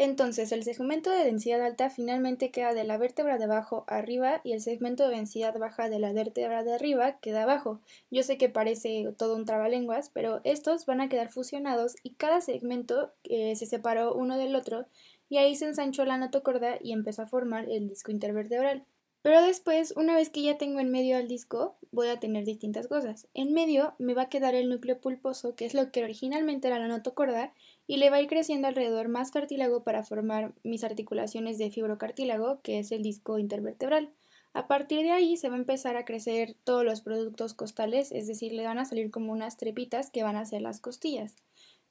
Entonces, 0.03 0.51
el 0.51 0.63
segmento 0.63 1.11
de 1.11 1.25
densidad 1.25 1.61
alta 1.61 1.91
finalmente 1.91 2.49
queda 2.49 2.73
de 2.73 2.83
la 2.83 2.97
vértebra 2.97 3.37
de 3.37 3.43
abajo 3.43 3.83
arriba 3.85 4.41
y 4.43 4.53
el 4.53 4.59
segmento 4.59 5.07
de 5.07 5.15
densidad 5.15 5.55
baja 5.59 5.89
de 5.89 5.99
la 5.99 6.11
vértebra 6.11 6.63
de 6.63 6.73
arriba 6.73 7.19
queda 7.19 7.43
abajo. 7.43 7.79
Yo 8.09 8.23
sé 8.23 8.39
que 8.39 8.49
parece 8.49 9.13
todo 9.15 9.35
un 9.35 9.45
trabalenguas, 9.45 10.09
pero 10.09 10.41
estos 10.43 10.87
van 10.87 11.01
a 11.01 11.07
quedar 11.07 11.31
fusionados 11.31 11.97
y 12.01 12.15
cada 12.15 12.41
segmento 12.41 13.11
eh, 13.25 13.55
se 13.55 13.67
separó 13.67 14.15
uno 14.15 14.39
del 14.39 14.55
otro 14.55 14.87
y 15.29 15.37
ahí 15.37 15.55
se 15.55 15.67
ensanchó 15.67 16.03
la 16.03 16.17
notocorda 16.17 16.79
y 16.81 16.93
empezó 16.93 17.21
a 17.21 17.27
formar 17.27 17.69
el 17.69 17.87
disco 17.87 18.09
intervertebral. 18.09 18.83
Pero 19.21 19.43
después, 19.43 19.93
una 19.95 20.15
vez 20.15 20.31
que 20.31 20.41
ya 20.41 20.57
tengo 20.57 20.79
en 20.79 20.89
medio 20.89 21.15
al 21.15 21.27
disco, 21.27 21.75
voy 21.91 22.07
a 22.07 22.19
tener 22.19 22.43
distintas 22.43 22.87
cosas. 22.87 23.27
En 23.35 23.53
medio 23.53 23.93
me 23.99 24.15
va 24.15 24.23
a 24.23 24.29
quedar 24.29 24.55
el 24.55 24.67
núcleo 24.67 24.99
pulposo, 24.99 25.55
que 25.55 25.65
es 25.65 25.75
lo 25.75 25.91
que 25.91 26.03
originalmente 26.03 26.67
era 26.67 26.79
la 26.79 26.87
notocorda, 26.87 27.53
y 27.91 27.97
le 27.97 28.09
va 28.09 28.15
a 28.15 28.21
ir 28.21 28.29
creciendo 28.29 28.69
alrededor 28.69 29.09
más 29.09 29.31
cartílago 29.31 29.83
para 29.83 30.01
formar 30.01 30.53
mis 30.63 30.85
articulaciones 30.85 31.57
de 31.57 31.71
fibrocartílago, 31.71 32.61
que 32.61 32.79
es 32.79 32.93
el 32.93 33.03
disco 33.03 33.37
intervertebral. 33.37 34.09
A 34.53 34.65
partir 34.65 35.01
de 35.01 35.11
ahí 35.11 35.35
se 35.35 35.49
va 35.49 35.55
a 35.55 35.59
empezar 35.59 35.97
a 35.97 36.05
crecer 36.05 36.55
todos 36.63 36.85
los 36.85 37.01
productos 37.01 37.53
costales, 37.53 38.13
es 38.13 38.27
decir, 38.27 38.53
le 38.53 38.63
van 38.63 38.79
a 38.79 38.85
salir 38.85 39.11
como 39.11 39.33
unas 39.33 39.57
trepitas 39.57 40.09
que 40.09 40.23
van 40.23 40.37
a 40.37 40.45
ser 40.45 40.61
las 40.61 40.79
costillas. 40.79 41.35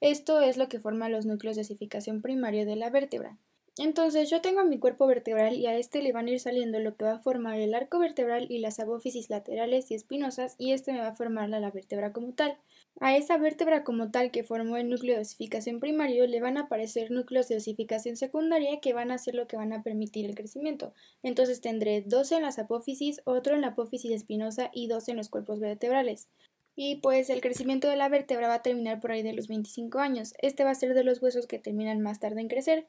Esto 0.01 0.41
es 0.41 0.57
lo 0.57 0.71
que 0.71 0.81
forma 0.81 1.11
los 1.11 1.27
núcleos 1.27 1.57
de 1.57 1.63
osificación 1.63 2.23
primario 2.23 2.65
de 2.65 2.77
la 2.77 2.89
vértebra. 2.89 3.37
Entonces 3.77 4.29
yo 4.29 4.41
tengo 4.41 4.65
mi 4.65 4.79
cuerpo 4.79 5.07
vertebral 5.07 5.57
y 5.57 5.67
a 5.67 5.77
este 5.77 6.03
le 6.03 6.13
van 6.13 6.27
a 6.27 6.31
ir 6.31 6.41
saliendo 6.41 6.81
lo 6.81 6.97
que 6.97 7.05
va 7.05 7.13
a 7.13 7.19
formar 7.19 7.59
el 7.59 7.75
arco 7.75 7.99
vertebral 7.99 8.47
y 8.51 8.59
las 8.59 8.81
apófisis 8.81 9.31
laterales 9.31 9.91
y 9.91 9.95
espinosas 9.95 10.55
y 10.59 10.73
este 10.73 10.93
me 10.93 11.01
va 11.01 11.09
a 11.09 11.15
formar 11.15 11.49
la, 11.49 11.71
vértebra 11.71 12.13
como 12.13 12.33
tal. 12.33 12.59
A 12.99 13.17
esa 13.17 13.39
vértebra 13.39 13.85
como 13.85 14.11
tal 14.11 14.31
que 14.31 14.45
formó 14.45 14.77
el 14.77 14.89
núcleo 14.89 15.15
de 15.15 15.23
osificación 15.23 15.81
primario 15.81 16.27
le 16.27 16.41
van 16.41 16.57
a 16.57 16.63
aparecer 16.63 17.11
núcleos 17.11 17.49
de 17.49 17.57
osificación 17.57 18.17
secundaria 18.17 18.81
que 18.81 18.93
van 18.93 19.11
a 19.11 19.19
ser 19.19 19.35
lo 19.35 19.47
que 19.47 19.57
van 19.57 19.73
a 19.73 19.83
permitir 19.83 20.27
el 20.27 20.35
crecimiento. 20.35 20.93
Entonces 21.23 21.61
tendré 21.61 22.03
dos 22.03 22.33
en 22.33 22.43
las 22.43 22.59
apófisis, 22.59 23.23
otro 23.25 23.55
en 23.55 23.63
la 23.63 23.69
apófisis 23.69 24.11
espinosa 24.11 24.71
y 24.75 24.89
dos 24.89 25.09
en 25.09 25.17
los 25.17 25.29
cuerpos 25.29 25.61
vertebrales. 25.61 26.29
Y 26.77 26.97
pues 26.97 27.31
el 27.31 27.41
crecimiento 27.41 27.89
de 27.89 27.97
la 27.97 28.09
vértebra 28.09 28.49
va 28.49 28.55
a 28.55 28.63
terminar 28.63 29.01
por 29.01 29.13
ahí 29.13 29.23
de 29.23 29.33
los 29.33 29.49
25 29.49 29.99
años. 29.99 30.35
Este 30.39 30.65
va 30.65 30.71
a 30.71 30.75
ser 30.75 30.95
de 30.95 31.05
los 31.05 31.23
huesos 31.23 31.47
que 31.47 31.59
terminan 31.59 32.01
más 32.01 32.21
tarde 32.21 32.41
en 32.41 32.49
crecer. 32.49 32.87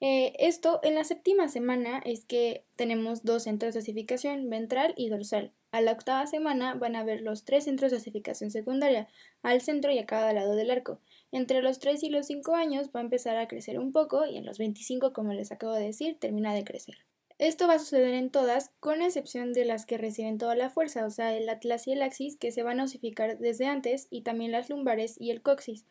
Eh, 0.00 0.32
esto 0.38 0.80
en 0.84 0.94
la 0.94 1.02
séptima 1.04 1.48
semana 1.48 2.00
es 2.04 2.24
que 2.24 2.64
tenemos 2.76 3.24
dos 3.24 3.42
centros 3.44 3.74
de 3.74 3.80
osificación, 3.80 4.48
ventral 4.48 4.94
y 4.96 5.08
dorsal. 5.08 5.52
A 5.72 5.80
la 5.80 5.92
octava 5.92 6.26
semana 6.26 6.74
van 6.74 6.96
a 6.96 7.00
haber 7.00 7.20
los 7.20 7.44
tres 7.44 7.64
centros 7.64 7.90
de 7.90 7.98
osificación 7.98 8.50
secundaria, 8.50 9.08
al 9.42 9.60
centro 9.60 9.90
y 9.92 9.98
a 9.98 10.06
cada 10.06 10.32
lado 10.32 10.54
del 10.54 10.70
arco. 10.70 11.00
Entre 11.30 11.60
los 11.60 11.78
3 11.78 12.02
y 12.04 12.08
los 12.08 12.26
5 12.26 12.54
años 12.54 12.88
va 12.94 13.00
a 13.00 13.02
empezar 13.02 13.36
a 13.36 13.48
crecer 13.48 13.78
un 13.78 13.92
poco 13.92 14.24
y 14.24 14.38
en 14.38 14.46
los 14.46 14.56
25, 14.56 15.12
como 15.12 15.34
les 15.34 15.52
acabo 15.52 15.74
de 15.74 15.84
decir, 15.84 16.18
termina 16.18 16.54
de 16.54 16.64
crecer. 16.64 16.96
Esto 17.36 17.68
va 17.68 17.74
a 17.74 17.78
suceder 17.78 18.14
en 18.14 18.30
todas, 18.30 18.70
con 18.80 19.02
excepción 19.02 19.52
de 19.52 19.64
las 19.64 19.84
que 19.84 19.98
reciben 19.98 20.38
toda 20.38 20.56
la 20.56 20.70
fuerza, 20.70 21.04
o 21.06 21.10
sea, 21.10 21.36
el 21.36 21.48
atlas 21.48 21.86
y 21.86 21.92
el 21.92 22.02
axis, 22.02 22.36
que 22.36 22.50
se 22.50 22.62
van 22.62 22.80
a 22.80 22.84
osificar 22.84 23.38
desde 23.38 23.66
antes, 23.66 24.08
y 24.10 24.22
también 24.22 24.52
las 24.52 24.70
lumbares 24.70 25.20
y 25.20 25.30
el 25.30 25.42
coxis. 25.42 25.84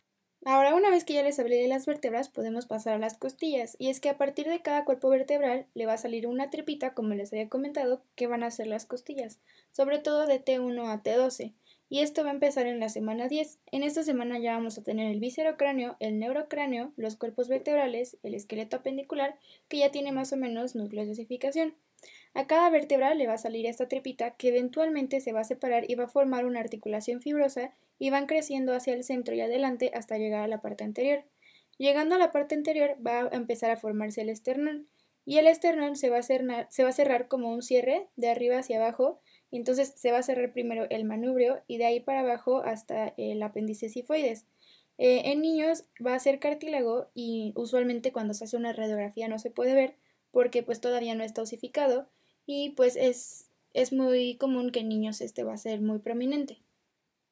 Ahora, 0.49 0.75
una 0.75 0.89
vez 0.89 1.03
que 1.03 1.13
ya 1.13 1.23
les 1.23 1.37
hablé 1.39 1.57
de 1.57 1.67
las 1.67 1.85
vértebras, 1.85 2.29
podemos 2.29 2.67
pasar 2.67 2.93
a 2.93 2.99
las 2.99 3.17
costillas, 3.17 3.75
y 3.79 3.89
es 3.89 3.99
que 3.99 4.07
a 4.07 4.17
partir 4.17 4.47
de 4.47 4.61
cada 4.61 4.85
cuerpo 4.85 5.09
vertebral 5.09 5.65
le 5.73 5.85
va 5.85 5.91
a 5.91 5.97
salir 5.97 6.25
una 6.25 6.49
tripita, 6.49 6.93
como 6.93 7.13
les 7.15 7.33
había 7.33 7.49
comentado, 7.49 8.01
que 8.15 8.27
van 8.27 8.43
a 8.43 8.49
ser 8.49 8.67
las 8.67 8.85
costillas, 8.85 9.41
sobre 9.73 9.99
todo 9.99 10.25
de 10.25 10.41
T1 10.41 10.89
a 10.89 11.03
T12, 11.03 11.51
y 11.89 11.99
esto 11.99 12.23
va 12.23 12.29
a 12.29 12.33
empezar 12.33 12.65
en 12.65 12.79
la 12.79 12.87
semana 12.87 13.27
10. 13.27 13.59
En 13.73 13.83
esta 13.83 14.03
semana 14.03 14.39
ya 14.39 14.53
vamos 14.53 14.77
a 14.77 14.83
tener 14.83 15.11
el 15.11 15.19
viscerocráneo, 15.19 15.97
el 15.99 16.17
neurocráneo, 16.17 16.93
los 16.95 17.17
cuerpos 17.17 17.49
vertebrales, 17.49 18.15
el 18.23 18.33
esqueleto 18.33 18.77
apendicular, 18.77 19.37
que 19.67 19.79
ya 19.79 19.91
tiene 19.91 20.13
más 20.13 20.31
o 20.31 20.37
menos 20.37 20.75
núcleos 20.75 21.07
de 21.07 21.11
osificación. 21.11 21.75
A 22.33 22.47
cada 22.47 22.69
vértebra 22.69 23.13
le 23.13 23.27
va 23.27 23.33
a 23.33 23.37
salir 23.37 23.65
esta 23.65 23.87
tripita 23.87 24.31
que 24.31 24.49
eventualmente 24.49 25.19
se 25.19 25.31
va 25.31 25.41
a 25.41 25.45
separar 25.45 25.89
y 25.89 25.95
va 25.95 26.05
a 26.05 26.09
formar 26.09 26.45
una 26.45 26.59
articulación 26.59 27.21
fibrosa 27.21 27.73
y 27.99 28.09
van 28.09 28.27
creciendo 28.27 28.73
hacia 28.73 28.93
el 28.93 29.03
centro 29.03 29.33
y 29.35 29.41
adelante 29.41 29.91
hasta 29.93 30.17
llegar 30.17 30.41
a 30.41 30.47
la 30.47 30.61
parte 30.61 30.83
anterior. 30.83 31.23
Llegando 31.77 32.15
a 32.15 32.19
la 32.19 32.31
parte 32.31 32.55
anterior 32.55 32.95
va 33.05 33.21
a 33.21 33.35
empezar 33.35 33.71
a 33.71 33.77
formarse 33.77 34.21
el 34.21 34.29
esternón 34.29 34.87
y 35.25 35.37
el 35.37 35.47
esternón 35.47 35.95
se 35.95 36.09
va 36.09 36.19
a, 36.19 36.91
cerrar, 36.91 37.27
como 37.27 37.51
un 37.51 37.61
cierre 37.61 38.07
de 38.15 38.29
arriba 38.29 38.59
hacia 38.59 38.77
abajo 38.77 39.19
entonces 39.51 39.93
se 39.95 40.11
va 40.11 40.19
a 40.19 40.23
cerrar 40.23 40.51
primero 40.51 40.87
el 40.89 41.05
manubrio 41.05 41.61
y 41.67 41.77
de 41.77 41.85
ahí 41.85 41.99
para 41.99 42.21
abajo 42.21 42.63
hasta 42.63 43.13
el 43.17 43.41
apéndice 43.41 43.89
sifoides. 43.89 44.45
Eh, 44.97 45.31
en 45.31 45.41
niños 45.41 45.85
va 46.05 46.15
a 46.15 46.19
ser 46.19 46.39
cartílago 46.39 47.07
y 47.13 47.53
usualmente 47.55 48.11
cuando 48.11 48.33
se 48.33 48.45
hace 48.45 48.57
una 48.57 48.73
radiografía 48.73 49.27
no 49.27 49.37
se 49.39 49.51
puede 49.51 49.73
ver 49.73 49.95
porque 50.31 50.63
pues 50.63 50.81
todavía 50.81 51.15
no 51.15 51.23
está 51.23 51.41
osificado 51.41 52.09
y 52.45 52.71
pues 52.71 52.95
es, 52.95 53.49
es 53.73 53.93
muy 53.93 54.37
común 54.37 54.71
que 54.71 54.79
en 54.79 54.89
niños 54.89 55.21
este 55.21 55.43
va 55.43 55.53
a 55.53 55.57
ser 55.57 55.81
muy 55.81 55.99
prominente. 55.99 56.61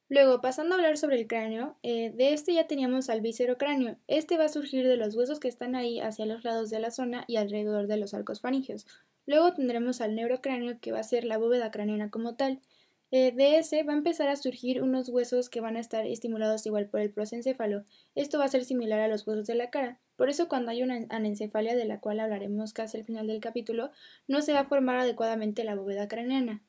Luego, 0.07 0.39
pasando 0.39 0.75
a 0.75 0.77
hablar 0.77 0.97
sobre 0.97 1.19
el 1.19 1.27
cráneo, 1.27 1.77
eh, 1.81 2.11
de 2.11 2.33
este 2.33 2.53
ya 2.53 2.67
teníamos 2.67 3.09
al 3.09 3.21
viscerocráneo. 3.21 3.97
Este 4.07 4.37
va 4.37 4.45
a 4.45 4.49
surgir 4.49 4.87
de 4.87 4.97
los 4.97 5.15
huesos 5.15 5.39
que 5.39 5.47
están 5.47 5.75
ahí 5.75 5.99
hacia 5.99 6.27
los 6.27 6.43
lados 6.43 6.69
de 6.69 6.79
la 6.79 6.91
zona 6.91 7.25
y 7.27 7.37
alrededor 7.37 7.87
de 7.87 7.97
los 7.97 8.13
arcos 8.13 8.39
faringios. 8.39 8.85
Luego 9.25 9.53
tendremos 9.53 10.01
al 10.01 10.13
neurocráneo, 10.13 10.79
que 10.79 10.91
va 10.91 10.99
a 10.99 11.03
ser 11.03 11.25
la 11.25 11.39
bóveda 11.39 11.71
craneana 11.71 12.11
como 12.11 12.35
tal. 12.35 12.61
Eh, 13.09 13.31
de 13.31 13.57
ese 13.57 13.81
va 13.81 13.93
a 13.93 13.97
empezar 13.97 14.29
a 14.29 14.35
surgir 14.35 14.83
unos 14.83 15.09
huesos 15.09 15.49
que 15.49 15.61
van 15.61 15.75
a 15.75 15.79
estar 15.79 16.05
estimulados 16.05 16.67
igual 16.67 16.87
por 16.87 16.99
el 16.99 17.11
prosencéfalo. 17.11 17.83
Esto 18.13 18.37
va 18.37 18.45
a 18.45 18.49
ser 18.49 18.63
similar 18.63 18.99
a 18.99 19.07
los 19.07 19.25
huesos 19.25 19.47
de 19.47 19.55
la 19.55 19.71
cara. 19.71 19.99
Por 20.15 20.29
eso 20.29 20.48
cuando 20.48 20.72
hay 20.72 20.84
una 20.84 21.05
anencefalia, 21.10 21.75
de 21.75 21.86
la 21.86 22.00
cual 22.00 22.19
hablaremos 22.19 22.74
casi 22.74 22.98
al 22.98 23.05
final 23.05 23.27
del 23.27 23.39
capítulo, 23.41 23.91
no 24.27 24.41
se 24.41 24.53
va 24.53 24.62
a 24.62 24.67
formar 24.67 24.98
adecuadamente 24.98 25.63
la 25.63 25.75
bóveda 25.75 26.07
craneana. 26.07 26.62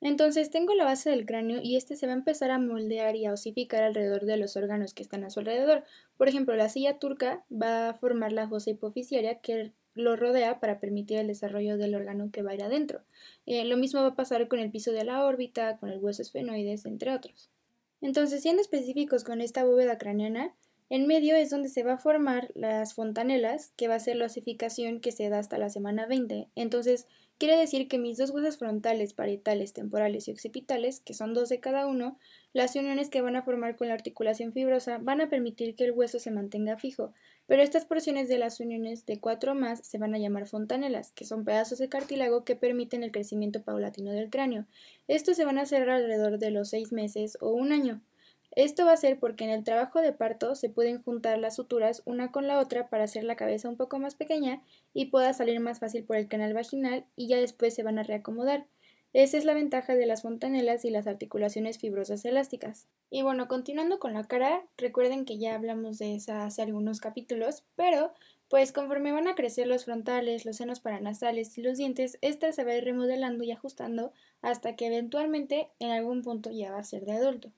Entonces 0.00 0.50
tengo 0.50 0.74
la 0.74 0.84
base 0.84 1.10
del 1.10 1.26
cráneo 1.26 1.60
y 1.62 1.76
este 1.76 1.94
se 1.94 2.06
va 2.06 2.12
a 2.12 2.16
empezar 2.16 2.50
a 2.50 2.58
moldear 2.58 3.16
y 3.16 3.26
a 3.26 3.32
osificar 3.32 3.82
alrededor 3.82 4.24
de 4.24 4.38
los 4.38 4.56
órganos 4.56 4.94
que 4.94 5.02
están 5.02 5.24
a 5.24 5.30
su 5.30 5.40
alrededor. 5.40 5.84
Por 6.16 6.28
ejemplo, 6.28 6.56
la 6.56 6.70
silla 6.70 6.98
turca 6.98 7.44
va 7.50 7.90
a 7.90 7.94
formar 7.94 8.32
la 8.32 8.48
fosa 8.48 8.70
hipofisiaria 8.70 9.40
que 9.40 9.72
lo 9.94 10.16
rodea 10.16 10.58
para 10.58 10.80
permitir 10.80 11.18
el 11.18 11.26
desarrollo 11.26 11.76
del 11.76 11.94
órgano 11.94 12.30
que 12.30 12.42
va 12.42 12.52
a 12.52 12.54
ir 12.54 12.62
adentro. 12.62 13.02
Eh, 13.44 13.64
lo 13.64 13.76
mismo 13.76 14.00
va 14.00 14.08
a 14.08 14.14
pasar 14.14 14.48
con 14.48 14.58
el 14.58 14.70
piso 14.70 14.92
de 14.92 15.04
la 15.04 15.24
órbita, 15.24 15.76
con 15.78 15.90
el 15.90 15.98
hueso 15.98 16.22
esfenoides, 16.22 16.86
entre 16.86 17.12
otros. 17.12 17.50
Entonces, 18.00 18.42
siendo 18.42 18.62
específicos 18.62 19.24
con 19.24 19.42
esta 19.42 19.64
bóveda 19.64 19.98
craneana, 19.98 20.54
en 20.90 21.06
medio 21.06 21.34
es 21.36 21.48
donde 21.48 21.70
se 21.70 21.82
va 21.82 21.94
a 21.94 21.98
formar 21.98 22.50
las 22.54 22.92
fontanelas, 22.92 23.72
que 23.76 23.88
va 23.88 23.94
a 23.94 24.00
ser 24.00 24.16
la 24.16 24.26
osificación 24.26 25.00
que 25.00 25.12
se 25.12 25.30
da 25.30 25.38
hasta 25.38 25.56
la 25.56 25.70
semana 25.70 26.06
20. 26.06 26.48
Entonces, 26.54 27.06
Quiere 27.40 27.56
decir 27.56 27.88
que 27.88 27.98
mis 27.98 28.18
dos 28.18 28.28
huesos 28.32 28.58
frontales, 28.58 29.14
parietales, 29.14 29.72
temporales 29.72 30.28
y 30.28 30.30
occipitales, 30.30 31.00
que 31.00 31.14
son 31.14 31.32
dos 31.32 31.48
de 31.48 31.58
cada 31.58 31.86
uno, 31.86 32.18
las 32.52 32.76
uniones 32.76 33.08
que 33.08 33.22
van 33.22 33.34
a 33.34 33.42
formar 33.42 33.76
con 33.76 33.88
la 33.88 33.94
articulación 33.94 34.52
fibrosa 34.52 34.98
van 34.98 35.22
a 35.22 35.30
permitir 35.30 35.74
que 35.74 35.84
el 35.84 35.92
hueso 35.92 36.18
se 36.18 36.30
mantenga 36.30 36.76
fijo, 36.76 37.14
pero 37.46 37.62
estas 37.62 37.86
porciones 37.86 38.28
de 38.28 38.36
las 38.36 38.60
uniones 38.60 39.06
de 39.06 39.20
cuatro 39.20 39.54
más 39.54 39.80
se 39.86 39.96
van 39.96 40.14
a 40.14 40.18
llamar 40.18 40.48
fontanelas, 40.48 41.12
que 41.12 41.24
son 41.24 41.46
pedazos 41.46 41.78
de 41.78 41.88
cartílago 41.88 42.44
que 42.44 42.56
permiten 42.56 43.02
el 43.04 43.10
crecimiento 43.10 43.62
paulatino 43.62 44.12
del 44.12 44.28
cráneo. 44.28 44.66
Estos 45.08 45.38
se 45.38 45.46
van 45.46 45.56
a 45.56 45.64
cerrar 45.64 45.96
alrededor 45.96 46.38
de 46.38 46.50
los 46.50 46.68
seis 46.68 46.92
meses 46.92 47.38
o 47.40 47.52
un 47.52 47.72
año. 47.72 48.02
Esto 48.52 48.84
va 48.84 48.92
a 48.92 48.96
ser 48.96 49.18
porque 49.18 49.44
en 49.44 49.50
el 49.50 49.62
trabajo 49.62 50.00
de 50.00 50.12
parto 50.12 50.56
se 50.56 50.68
pueden 50.68 51.02
juntar 51.02 51.38
las 51.38 51.56
suturas 51.56 52.02
una 52.04 52.32
con 52.32 52.48
la 52.48 52.58
otra 52.58 52.88
para 52.88 53.04
hacer 53.04 53.22
la 53.22 53.36
cabeza 53.36 53.68
un 53.68 53.76
poco 53.76 53.98
más 53.98 54.16
pequeña 54.16 54.62
y 54.92 55.06
pueda 55.06 55.32
salir 55.32 55.60
más 55.60 55.78
fácil 55.78 56.04
por 56.04 56.16
el 56.16 56.26
canal 56.26 56.52
vaginal 56.52 57.06
y 57.14 57.28
ya 57.28 57.38
después 57.38 57.74
se 57.74 57.84
van 57.84 57.98
a 57.98 58.02
reacomodar. 58.02 58.66
Esa 59.12 59.38
es 59.38 59.44
la 59.44 59.54
ventaja 59.54 59.94
de 59.94 60.06
las 60.06 60.22
fontanelas 60.22 60.84
y 60.84 60.90
las 60.90 61.06
articulaciones 61.08 61.78
fibrosas 61.78 62.24
elásticas. 62.24 62.88
Y 63.08 63.22
bueno, 63.22 63.48
continuando 63.48 63.98
con 63.98 64.14
la 64.14 64.24
cara, 64.24 64.64
recuerden 64.76 65.24
que 65.24 65.38
ya 65.38 65.54
hablamos 65.56 65.98
de 65.98 66.14
esa 66.14 66.44
hace 66.44 66.62
algunos 66.62 67.00
capítulos, 67.00 67.64
pero 67.74 68.12
pues 68.48 68.72
conforme 68.72 69.12
van 69.12 69.28
a 69.28 69.34
crecer 69.34 69.66
los 69.66 69.84
frontales, 69.84 70.44
los 70.44 70.56
senos 70.56 70.80
paranasales 70.80 71.56
y 71.58 71.62
los 71.62 71.78
dientes, 71.78 72.18
esta 72.20 72.52
se 72.52 72.64
va 72.64 72.72
a 72.72 72.76
ir 72.76 72.84
remodelando 72.84 73.44
y 73.44 73.52
ajustando 73.52 74.12
hasta 74.42 74.74
que 74.74 74.86
eventualmente 74.86 75.70
en 75.78 75.90
algún 75.90 76.22
punto 76.22 76.50
ya 76.50 76.72
va 76.72 76.78
a 76.78 76.84
ser 76.84 77.04
de 77.04 77.12
adulto. 77.12 77.52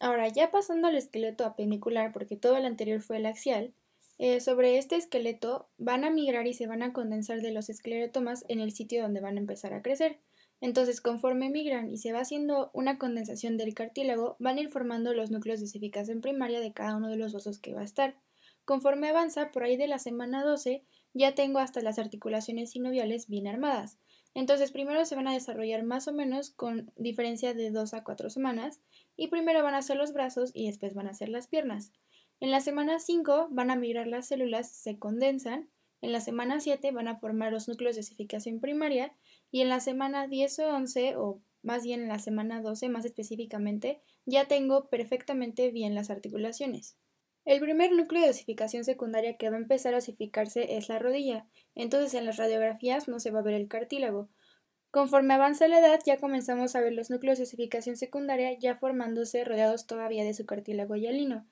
Ahora, 0.00 0.28
ya 0.28 0.50
pasando 0.50 0.88
al 0.88 0.96
esqueleto 0.96 1.44
apenicular, 1.44 2.12
porque 2.12 2.36
todo 2.36 2.56
el 2.56 2.66
anterior 2.66 3.00
fue 3.00 3.18
el 3.18 3.26
axial, 3.26 3.72
eh, 4.18 4.40
sobre 4.40 4.78
este 4.78 4.96
esqueleto 4.96 5.68
van 5.76 6.04
a 6.04 6.10
migrar 6.10 6.46
y 6.46 6.54
se 6.54 6.68
van 6.68 6.82
a 6.82 6.92
condensar 6.92 7.40
de 7.40 7.52
los 7.52 7.68
esclerotomas 7.68 8.44
en 8.48 8.60
el 8.60 8.72
sitio 8.72 9.02
donde 9.02 9.20
van 9.20 9.36
a 9.36 9.40
empezar 9.40 9.74
a 9.74 9.82
crecer. 9.82 10.20
Entonces, 10.60 11.00
conforme 11.00 11.50
migran 11.50 11.90
y 11.90 11.98
se 11.98 12.12
va 12.12 12.20
haciendo 12.20 12.70
una 12.72 12.96
condensación 12.96 13.56
del 13.56 13.74
cartílago, 13.74 14.36
van 14.38 14.58
a 14.58 14.60
ir 14.62 14.70
formando 14.70 15.12
los 15.14 15.30
núcleos 15.30 15.60
de 15.60 15.66
osificación 15.66 16.20
primaria 16.20 16.60
de 16.60 16.72
cada 16.72 16.96
uno 16.96 17.08
de 17.08 17.16
los 17.16 17.34
osos 17.34 17.58
que 17.58 17.74
va 17.74 17.80
a 17.80 17.84
estar. 17.84 18.16
Conforme 18.64 19.08
avanza, 19.08 19.50
por 19.50 19.64
ahí 19.64 19.76
de 19.76 19.88
la 19.88 19.98
semana 19.98 20.44
12, 20.44 20.84
ya 21.12 21.34
tengo 21.34 21.58
hasta 21.58 21.82
las 21.82 21.98
articulaciones 21.98 22.70
sinoviales 22.70 23.28
bien 23.28 23.46
armadas. 23.46 23.98
Entonces, 24.32 24.72
primero 24.72 25.04
se 25.04 25.16
van 25.16 25.28
a 25.28 25.34
desarrollar 25.34 25.82
más 25.84 26.08
o 26.08 26.12
menos 26.12 26.50
con 26.50 26.90
diferencia 26.96 27.52
de 27.52 27.70
2 27.70 27.94
a 27.94 28.04
4 28.04 28.30
semanas, 28.30 28.80
y 29.16 29.28
primero 29.28 29.62
van 29.62 29.74
a 29.74 29.82
ser 29.82 29.96
los 29.96 30.12
brazos 30.12 30.50
y 30.54 30.66
después 30.66 30.94
van 30.94 31.06
a 31.06 31.14
ser 31.14 31.28
las 31.28 31.48
piernas. 31.48 31.92
En 32.40 32.50
la 32.50 32.60
semana 32.60 32.98
5 32.98 33.48
van 33.50 33.70
a 33.70 33.76
migrar 33.76 34.06
las 34.06 34.28
células, 34.28 34.70
se 34.70 34.98
condensan, 34.98 35.70
en 36.00 36.12
la 36.12 36.20
semana 36.20 36.60
7 36.60 36.92
van 36.92 37.08
a 37.08 37.18
formar 37.18 37.52
los 37.52 37.68
núcleos 37.68 37.96
de 37.96 38.00
osificación 38.00 38.60
primaria 38.60 39.16
y 39.50 39.62
en 39.62 39.70
la 39.70 39.80
semana 39.80 40.26
10 40.26 40.58
o 40.58 40.76
11 40.76 41.16
o 41.16 41.40
más 41.62 41.84
bien 41.84 42.02
en 42.02 42.08
la 42.08 42.18
semana 42.18 42.60
12 42.60 42.90
más 42.90 43.06
específicamente 43.06 44.00
ya 44.26 44.46
tengo 44.46 44.90
perfectamente 44.90 45.70
bien 45.70 45.94
las 45.94 46.10
articulaciones. 46.10 46.98
El 47.46 47.60
primer 47.60 47.92
núcleo 47.92 48.22
de 48.22 48.30
osificación 48.30 48.84
secundaria 48.84 49.36
que 49.36 49.48
va 49.48 49.56
a 49.56 49.60
empezar 49.60 49.94
a 49.94 49.98
osificarse 49.98 50.76
es 50.76 50.88
la 50.88 50.98
rodilla, 50.98 51.46
entonces 51.74 52.14
en 52.14 52.24
las 52.26 52.36
radiografías 52.36 53.08
no 53.08 53.20
se 53.20 53.30
va 53.30 53.40
a 53.40 53.42
ver 53.42 53.54
el 53.54 53.68
cartílago, 53.68 54.28
Conforme 54.94 55.34
avanza 55.34 55.66
la 55.66 55.80
edad, 55.80 55.98
ya 56.06 56.18
comenzamos 56.18 56.76
a 56.76 56.80
ver 56.80 56.92
los 56.92 57.10
núcleos 57.10 57.38
de 57.38 57.42
osificación 57.42 57.96
secundaria 57.96 58.56
ya 58.56 58.76
formándose 58.76 59.42
rodeados 59.42 59.88
todavía 59.88 60.22
de 60.22 60.34
su 60.34 60.46
cartílago 60.46 60.94
hialino. 60.94 61.48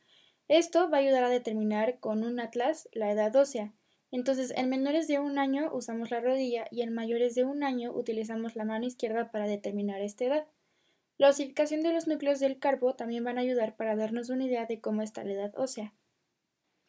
Esto 0.46 0.88
va 0.88 0.99
a 0.99 1.00
ayudar 1.00 1.25
a 1.25 1.28
determinar 1.28 1.99
con 1.99 2.22
un 2.22 2.38
atlas 2.38 2.88
la 2.92 3.11
edad 3.11 3.34
ósea. 3.34 3.72
Entonces, 4.12 4.52
en 4.56 4.68
menores 4.68 5.08
de 5.08 5.18
un 5.18 5.40
año 5.40 5.75
usamos 5.75 6.12
la 6.12 6.20
rodilla 6.20 6.66
y 6.70 6.82
en 6.82 6.94
mayores 6.94 7.34
de 7.34 7.42
un 7.42 7.64
año 7.64 7.90
utilizamos 7.90 8.54
la 8.54 8.64
mano 8.64 8.87
izquierda 8.87 9.32
para 9.32 9.49
determinar 9.49 10.02
esta 10.02 10.25
edad. 10.25 10.46
La 11.18 11.28
osificación 11.28 11.82
de 11.82 11.92
los 11.92 12.06
núcleos 12.06 12.38
del 12.38 12.61
carpo 12.61 12.94
también 12.94 13.25
van 13.25 13.38
a 13.38 13.40
ayudar 13.40 13.75
para 13.75 13.96
darnos 13.96 14.30
una 14.30 14.44
idea 14.44 14.66
de 14.66 14.80
cómo 14.80 15.02
está 15.02 15.25
la 15.25 15.32
edad 15.32 15.52
ósea 15.56 15.92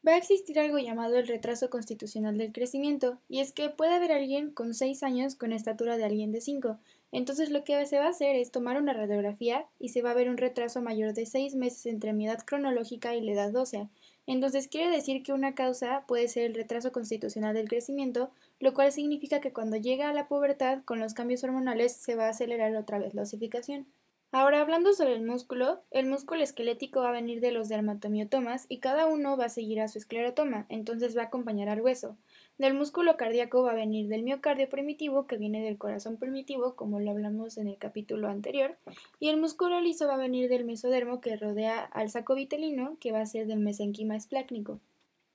va 0.05 0.13
a 0.13 0.17
existir 0.17 0.59
algo 0.59 0.77
llamado 0.79 1.17
el 1.17 1.27
retraso 1.27 1.69
constitucional 1.69 2.37
del 2.37 2.51
crecimiento, 2.51 3.19
y 3.29 3.39
es 3.39 3.53
que 3.53 3.69
puede 3.69 3.93
haber 3.93 4.11
alguien 4.11 4.51
con 4.51 4.73
6 4.73 5.01
años 5.03 5.35
con 5.35 5.53
estatura 5.53 5.97
de 5.97 6.03
alguien 6.03 6.31
de 6.31 6.41
5. 6.41 6.77
Entonces 7.11 7.51
lo 7.51 7.63
que 7.63 7.85
se 7.85 7.99
va 7.99 8.07
a 8.07 8.09
hacer 8.09 8.35
es 8.35 8.51
tomar 8.51 8.81
una 8.81 8.93
radiografía 8.93 9.67
y 9.79 9.89
se 9.89 10.01
va 10.01 10.11
a 10.11 10.15
ver 10.15 10.29
un 10.29 10.37
retraso 10.37 10.81
mayor 10.81 11.13
de 11.13 11.25
6 11.25 11.55
meses 11.55 11.85
entre 11.85 12.11
mi 12.11 12.25
edad 12.25 12.43
cronológica 12.43 13.15
y 13.15 13.21
la 13.21 13.33
edad 13.33 13.55
ósea. 13.55 13.89
Entonces 14.25 14.67
quiere 14.67 14.89
decir 14.89 15.21
que 15.21 15.33
una 15.33 15.53
causa 15.53 16.05
puede 16.07 16.27
ser 16.27 16.45
el 16.45 16.55
retraso 16.55 16.91
constitucional 16.91 17.53
del 17.53 17.69
crecimiento, 17.69 18.31
lo 18.59 18.73
cual 18.73 18.91
significa 18.91 19.41
que 19.41 19.53
cuando 19.53 19.77
llega 19.77 20.09
a 20.09 20.13
la 20.13 20.27
pubertad, 20.27 20.83
con 20.85 20.99
los 20.99 21.13
cambios 21.13 21.43
hormonales, 21.43 21.93
se 21.93 22.15
va 22.15 22.25
a 22.25 22.29
acelerar 22.29 22.75
otra 22.75 22.99
vez 22.99 23.13
la 23.13 23.23
osificación. 23.23 23.85
Ahora 24.35 24.61
hablando 24.61 24.93
sobre 24.93 25.13
el 25.13 25.21
músculo, 25.21 25.83
el 25.91 26.07
músculo 26.07 26.41
esquelético 26.41 27.01
va 27.01 27.09
a 27.09 27.11
venir 27.11 27.39
de 27.39 27.51
los 27.51 27.69
dermatomiotomas 27.69 28.65
y 28.67 28.79
cada 28.79 29.05
uno 29.05 29.37
va 29.37 29.45
a 29.45 29.49
seguir 29.49 29.79
a 29.79 29.87
su 29.87 29.99
esclerotoma, 29.99 30.65
entonces 30.69 31.15
va 31.15 31.21
a 31.21 31.25
acompañar 31.25 31.69
al 31.69 31.81
hueso. 31.81 32.17
Del 32.57 32.73
músculo 32.73 33.15
cardíaco 33.15 33.61
va 33.61 33.73
a 33.73 33.75
venir 33.75 34.07
del 34.07 34.23
miocardio 34.23 34.67
primitivo, 34.69 35.27
que 35.27 35.37
viene 35.37 35.63
del 35.63 35.77
corazón 35.77 36.17
primitivo, 36.17 36.75
como 36.75 36.99
lo 36.99 37.11
hablamos 37.11 37.59
en 37.59 37.67
el 37.67 37.77
capítulo 37.77 38.27
anterior, 38.27 38.75
y 39.19 39.29
el 39.29 39.37
músculo 39.37 39.79
liso 39.81 40.07
va 40.07 40.15
a 40.15 40.17
venir 40.17 40.49
del 40.49 40.65
mesodermo 40.65 41.21
que 41.21 41.35
rodea 41.35 41.83
al 41.83 42.09
saco 42.09 42.33
vitelino, 42.33 42.97
que 42.99 43.11
va 43.11 43.21
a 43.21 43.27
ser 43.27 43.45
del 43.45 43.59
mesenquima 43.59 44.15
esplácnico. 44.15 44.79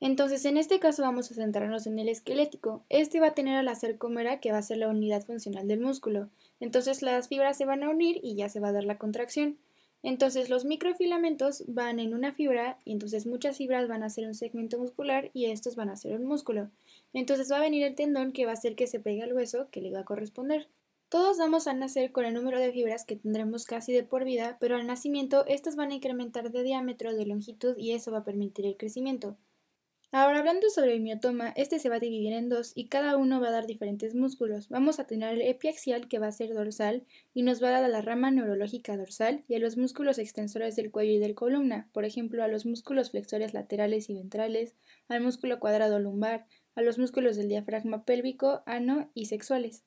Entonces, 0.01 0.45
en 0.45 0.57
este 0.57 0.81
caso 0.81 1.03
vamos 1.03 1.31
a 1.31 1.35
centrarnos 1.35 1.87
en 1.87 2.01
el 2.01 2.09
esquelético. 2.09 2.83
Este 2.89 3.21
va 3.21 3.29
a 3.29 3.35
tener 3.35 3.59
a 3.59 3.63
la 3.63 3.77
cercomera, 3.77 4.41
que 4.41 4.51
va 4.51 4.59
a 4.59 4.63
ser 4.63 4.79
la 4.79 4.89
unidad 4.89 5.25
funcional 5.25 5.69
del 5.69 5.79
músculo. 5.79 6.31
Entonces, 6.61 7.03
las 7.03 7.29
fibras 7.29 7.57
se 7.57 7.65
van 7.65 7.83
a 7.83 7.91
unir 7.91 8.21
y 8.23 8.35
ya 8.35 8.49
se 8.49 8.61
va 8.61 8.69
a 8.69 8.73
dar 8.73 8.85
la 8.85 8.99
contracción. 8.99 9.59
Entonces, 10.03 10.49
los 10.49 10.65
microfilamentos 10.65 11.65
van 11.67 11.99
en 11.99 12.15
una 12.15 12.33
fibra 12.33 12.79
y 12.85 12.93
entonces 12.93 13.27
muchas 13.27 13.57
fibras 13.57 13.89
van 13.89 14.05
a 14.05 14.11
ser 14.11 14.27
un 14.27 14.35
segmento 14.35 14.79
muscular 14.79 15.31
y 15.35 15.47
estos 15.47 15.75
van 15.75 15.91
a 15.91 15.97
ser 15.97 16.15
un 16.15 16.25
músculo. 16.25 16.71
Entonces 17.13 17.51
va 17.51 17.57
a 17.57 17.61
venir 17.61 17.85
el 17.85 17.97
tendón 17.97 18.33
que 18.33 18.45
va 18.45 18.53
a 18.53 18.55
hacer 18.55 18.77
que 18.77 18.87
se 18.87 19.01
pegue 19.01 19.23
al 19.23 19.33
hueso 19.33 19.69
que 19.71 19.81
le 19.81 19.91
va 19.91 20.01
a 20.01 20.05
corresponder. 20.05 20.69
Todos 21.09 21.39
vamos 21.39 21.67
a 21.67 21.73
nacer 21.75 22.13
con 22.13 22.27
el 22.27 22.35
número 22.35 22.61
de 22.61 22.71
fibras 22.71 23.05
que 23.05 23.17
tendremos 23.17 23.65
casi 23.65 23.93
de 23.93 24.05
por 24.05 24.25
vida, 24.25 24.57
pero 24.61 24.77
al 24.77 24.87
nacimiento 24.87 25.47
estas 25.47 25.75
van 25.75 25.91
a 25.91 25.95
incrementar 25.95 26.53
de 26.53 26.63
diámetro, 26.63 27.15
de 27.15 27.27
longitud 27.27 27.77
y 27.77 27.93
eso 27.93 28.13
va 28.13 28.19
a 28.19 28.25
permitir 28.25 28.67
el 28.67 28.77
crecimiento. 28.77 29.37
Ahora 30.11 30.39
hablando 30.39 30.71
sobre 30.71 30.95
el 30.95 31.03
miotoma, 31.03 31.53
este 31.55 31.79
se 31.79 31.91
va 31.91 31.97
a 31.97 32.01
dividir 32.01 32.33
en 32.33 32.49
dos 32.49 32.73
y 32.75 32.89
cada 32.89 33.19
uno 33.19 33.43
va 33.43 33.49
a 33.49 33.53
dar 33.53 33.67
diferentes 33.67 34.15
músculos. 34.15 34.71
Vamos 34.71 34.99
a 34.99 35.07
tener 35.07 35.35
el 35.35 35.43
epiaxial 35.43 36.09
que 36.09 36.19
va 36.19 36.29
a 36.29 36.33
ser 36.33 36.55
dorsal 36.55 37.05
y 37.35 37.43
nos 37.43 37.63
va 37.63 37.69
a 37.69 37.73
dar 37.73 37.85
a 37.85 37.89
la 37.89 38.01
rama 38.01 38.31
neurológica 38.31 38.97
dorsal 38.97 39.45
y 39.49 39.55
a 39.55 39.59
los 39.59 39.77
músculos 39.77 40.19
extensores 40.19 40.77
del 40.77 40.91
cuello 40.91 41.13
y 41.13 41.19
del 41.19 41.35
columna, 41.35 41.91
por 41.93 42.07
ejemplo 42.07 42.43
a 42.43 42.49
los 42.49 42.65
músculos 42.65 43.11
flexores 43.11 43.53
laterales 43.53 44.09
y 44.09 44.15
ventrales, 44.15 44.75
al 45.09 45.21
músculo 45.21 45.61
cuadrado 45.61 45.99
lumbar, 45.99 46.47
a 46.75 46.81
los 46.81 46.99
músculos 46.99 47.37
del 47.37 47.51
diafragma 47.51 48.07
pélvico, 48.07 48.63
ano 48.65 49.11
y 49.13 49.27
sexuales. 49.27 49.85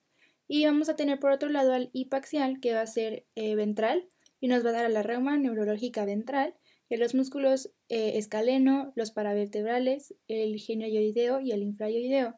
Y 0.47 0.65
vamos 0.65 0.87
a 0.89 0.95
tener 0.95 1.19
por 1.19 1.31
otro 1.31 1.49
lado 1.49 1.73
al 1.73 1.89
hipaxial 1.93 2.59
que 2.59 2.75
va 2.75 2.81
a 2.81 2.87
ser 2.87 3.25
eh, 3.33 3.55
ventral 3.55 4.07
y 4.39 4.49
nos 4.49 4.63
va 4.63 4.69
a 4.69 4.73
dar 4.73 4.85
a 4.85 4.89
la 4.89 5.01
rama 5.01 5.35
neurológica 5.37 6.05
ventral 6.05 6.53
los 6.98 7.15
músculos 7.15 7.71
eh, 7.89 8.17
escaleno, 8.17 8.91
los 8.95 9.12
paravertebrales, 9.12 10.13
el 10.27 10.60
genioideo 10.60 11.39
y 11.39 11.51
el 11.51 11.62
infrayoideo. 11.63 12.36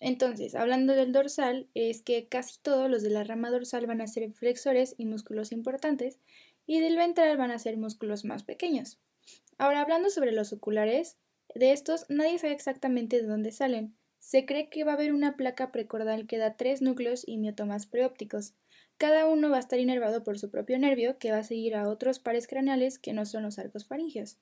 Entonces, 0.00 0.54
hablando 0.54 0.94
del 0.94 1.12
dorsal, 1.12 1.68
es 1.74 2.02
que 2.02 2.28
casi 2.28 2.58
todos 2.62 2.88
los 2.88 3.02
de 3.02 3.10
la 3.10 3.24
rama 3.24 3.50
dorsal 3.50 3.86
van 3.86 4.00
a 4.00 4.06
ser 4.06 4.32
flexores 4.32 4.94
y 4.96 5.06
músculos 5.06 5.50
importantes, 5.50 6.18
y 6.66 6.80
del 6.80 6.96
ventral 6.96 7.36
van 7.36 7.50
a 7.50 7.58
ser 7.58 7.76
músculos 7.76 8.24
más 8.24 8.44
pequeños. 8.44 8.98
Ahora, 9.56 9.80
hablando 9.80 10.10
sobre 10.10 10.32
los 10.32 10.52
oculares, 10.52 11.16
de 11.54 11.72
estos 11.72 12.06
nadie 12.08 12.38
sabe 12.38 12.52
exactamente 12.52 13.20
de 13.20 13.26
dónde 13.26 13.52
salen. 13.52 13.96
Se 14.20 14.44
cree 14.44 14.68
que 14.68 14.84
va 14.84 14.92
a 14.92 14.94
haber 14.94 15.12
una 15.12 15.36
placa 15.36 15.72
precordal 15.72 16.26
que 16.26 16.38
da 16.38 16.56
tres 16.56 16.82
núcleos 16.82 17.26
y 17.26 17.38
miotomas 17.38 17.86
preópticos. 17.86 18.54
Cada 18.98 19.28
uno 19.28 19.48
va 19.48 19.58
a 19.58 19.60
estar 19.60 19.78
inervado 19.78 20.24
por 20.24 20.40
su 20.40 20.50
propio 20.50 20.76
nervio 20.76 21.18
que 21.18 21.30
va 21.30 21.38
a 21.38 21.44
seguir 21.44 21.76
a 21.76 21.88
otros 21.88 22.18
pares 22.18 22.48
craneales 22.48 22.98
que 22.98 23.12
no 23.12 23.24
son 23.26 23.44
los 23.44 23.60
arcos 23.60 23.86
faringeos. 23.86 24.38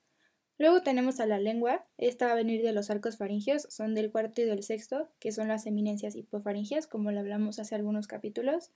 Luego 0.57 0.83
tenemos 0.83 1.21
a 1.21 1.27
la 1.27 1.39
lengua, 1.39 1.85
esta 1.99 2.25
va 2.25 2.33
a 2.33 2.37
venir 2.37 2.63
de 2.63 2.73
los 2.73 2.89
arcos 2.89 3.19
faringeos, 3.19 3.67
son 3.69 3.95
del 3.95 4.11
cuarto 4.11 4.41
y 4.41 4.47
del 4.47 4.63
sexto, 4.63 5.11
que 5.19 5.31
son 5.31 5.49
las 5.49 5.67
eminencias 5.67 6.17
hipofaringeas, 6.17 6.87
como 6.87 7.13
lo 7.13 7.21
hablamos 7.21 7.59
hace 7.59 7.75
algunos 7.75 8.07
capítulos. 8.07 8.71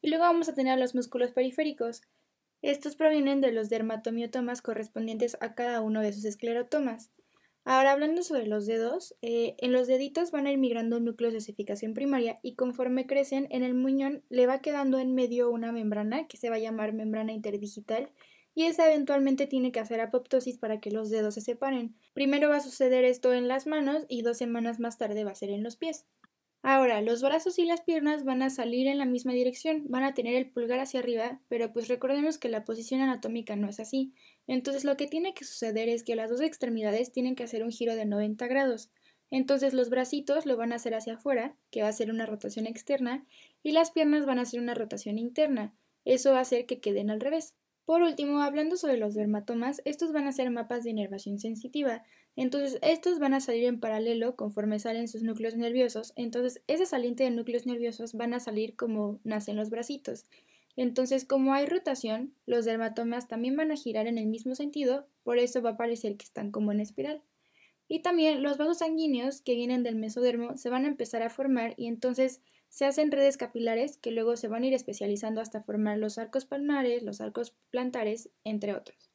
Y 0.00 0.08
luego 0.08 0.24
vamos 0.24 0.48
a 0.48 0.54
tener 0.54 0.78
los 0.78 0.94
músculos 0.94 1.32
periféricos. 1.32 2.00
Estos 2.62 2.96
provienen 2.96 3.42
de 3.42 3.52
los 3.52 3.68
dermatomiotomas 3.68 4.62
correspondientes 4.62 5.36
a 5.40 5.54
cada 5.54 5.82
uno 5.82 6.00
de 6.00 6.14
sus 6.14 6.24
esclerotomas. 6.24 7.10
Ahora 7.68 7.90
hablando 7.90 8.22
sobre 8.22 8.46
los 8.46 8.64
dedos, 8.64 9.16
eh, 9.22 9.56
en 9.58 9.72
los 9.72 9.88
deditos 9.88 10.30
van 10.30 10.46
a 10.46 10.52
ir 10.52 10.56
migrando 10.56 11.00
núcleos 11.00 11.32
de 11.32 11.38
osificación 11.38 11.94
primaria 11.94 12.38
y 12.40 12.54
conforme 12.54 13.08
crecen 13.08 13.48
en 13.50 13.64
el 13.64 13.74
muñón 13.74 14.22
le 14.28 14.46
va 14.46 14.60
quedando 14.60 15.00
en 15.00 15.16
medio 15.16 15.50
una 15.50 15.72
membrana 15.72 16.28
que 16.28 16.36
se 16.36 16.48
va 16.48 16.56
a 16.56 16.60
llamar 16.60 16.92
membrana 16.92 17.32
interdigital 17.32 18.12
y 18.54 18.66
esa 18.66 18.86
eventualmente 18.86 19.48
tiene 19.48 19.72
que 19.72 19.80
hacer 19.80 20.00
apoptosis 20.00 20.58
para 20.58 20.78
que 20.78 20.92
los 20.92 21.10
dedos 21.10 21.34
se 21.34 21.40
separen. 21.40 21.96
Primero 22.14 22.48
va 22.50 22.58
a 22.58 22.60
suceder 22.60 23.04
esto 23.04 23.32
en 23.32 23.48
las 23.48 23.66
manos 23.66 24.06
y 24.08 24.22
dos 24.22 24.38
semanas 24.38 24.78
más 24.78 24.96
tarde 24.96 25.24
va 25.24 25.32
a 25.32 25.34
ser 25.34 25.50
en 25.50 25.64
los 25.64 25.74
pies. 25.74 26.06
Ahora, 26.68 27.00
los 27.00 27.22
brazos 27.22 27.60
y 27.60 27.64
las 27.64 27.82
piernas 27.82 28.24
van 28.24 28.42
a 28.42 28.50
salir 28.50 28.88
en 28.88 28.98
la 28.98 29.04
misma 29.04 29.32
dirección, 29.32 29.84
van 29.88 30.02
a 30.02 30.14
tener 30.14 30.34
el 30.34 30.50
pulgar 30.50 30.80
hacia 30.80 30.98
arriba, 30.98 31.40
pero 31.46 31.72
pues 31.72 31.86
recordemos 31.86 32.38
que 32.38 32.48
la 32.48 32.64
posición 32.64 33.00
anatómica 33.00 33.54
no 33.54 33.68
es 33.68 33.78
así. 33.78 34.12
Entonces 34.48 34.82
lo 34.82 34.96
que 34.96 35.06
tiene 35.06 35.32
que 35.32 35.44
suceder 35.44 35.88
es 35.88 36.02
que 36.02 36.16
las 36.16 36.28
dos 36.28 36.40
extremidades 36.40 37.12
tienen 37.12 37.36
que 37.36 37.44
hacer 37.44 37.62
un 37.62 37.70
giro 37.70 37.94
de 37.94 38.04
90 38.04 38.48
grados. 38.48 38.90
Entonces 39.30 39.74
los 39.74 39.90
bracitos 39.90 40.44
lo 40.44 40.56
van 40.56 40.72
a 40.72 40.74
hacer 40.74 40.96
hacia 40.96 41.14
afuera, 41.14 41.56
que 41.70 41.82
va 41.82 41.88
a 41.88 41.92
ser 41.92 42.10
una 42.10 42.26
rotación 42.26 42.66
externa, 42.66 43.24
y 43.62 43.70
las 43.70 43.92
piernas 43.92 44.26
van 44.26 44.40
a 44.40 44.42
hacer 44.42 44.58
una 44.58 44.74
rotación 44.74 45.20
interna. 45.20 45.72
Eso 46.04 46.32
va 46.32 46.38
a 46.38 46.42
hacer 46.42 46.66
que 46.66 46.80
queden 46.80 47.10
al 47.10 47.20
revés. 47.20 47.54
Por 47.84 48.02
último, 48.02 48.40
hablando 48.40 48.76
sobre 48.76 48.96
los 48.96 49.14
dermatomas, 49.14 49.80
estos 49.84 50.12
van 50.12 50.26
a 50.26 50.32
ser 50.32 50.50
mapas 50.50 50.82
de 50.82 50.90
inervación 50.90 51.38
sensitiva, 51.38 52.02
entonces 52.36 52.78
estos 52.82 53.18
van 53.18 53.34
a 53.34 53.40
salir 53.40 53.64
en 53.64 53.80
paralelo 53.80 54.36
conforme 54.36 54.78
salen 54.78 55.08
sus 55.08 55.22
núcleos 55.22 55.56
nerviosos, 55.56 56.12
entonces 56.16 56.62
ese 56.66 56.86
saliente 56.86 57.24
de 57.24 57.30
núcleos 57.30 57.66
nerviosos 57.66 58.12
van 58.12 58.34
a 58.34 58.40
salir 58.40 58.76
como 58.76 59.18
nacen 59.24 59.56
los 59.56 59.70
bracitos. 59.70 60.26
Entonces, 60.76 61.24
como 61.24 61.54
hay 61.54 61.64
rotación, 61.64 62.34
los 62.44 62.66
dermatomas 62.66 63.28
también 63.28 63.56
van 63.56 63.72
a 63.72 63.76
girar 63.76 64.06
en 64.06 64.18
el 64.18 64.26
mismo 64.26 64.54
sentido, 64.54 65.06
por 65.24 65.38
eso 65.38 65.62
va 65.62 65.70
a 65.70 65.76
parecer 65.78 66.18
que 66.18 66.26
están 66.26 66.50
como 66.50 66.70
en 66.70 66.80
espiral. 66.80 67.22
Y 67.88 68.00
también 68.00 68.42
los 68.42 68.58
vasos 68.58 68.78
sanguíneos 68.78 69.40
que 69.40 69.54
vienen 69.54 69.82
del 69.82 69.96
mesodermo 69.96 70.56
se 70.58 70.68
van 70.68 70.84
a 70.84 70.88
empezar 70.88 71.22
a 71.22 71.30
formar 71.30 71.72
y 71.78 71.86
entonces 71.86 72.42
se 72.68 72.84
hacen 72.84 73.12
redes 73.12 73.38
capilares 73.38 73.96
que 73.96 74.10
luego 74.10 74.36
se 74.36 74.48
van 74.48 74.64
a 74.64 74.66
ir 74.66 74.74
especializando 74.74 75.40
hasta 75.40 75.62
formar 75.62 75.96
los 75.96 76.18
arcos 76.18 76.44
palmares, 76.44 77.02
los 77.02 77.20
arcos 77.22 77.54
plantares, 77.70 78.28
entre 78.44 78.74
otros. 78.74 79.05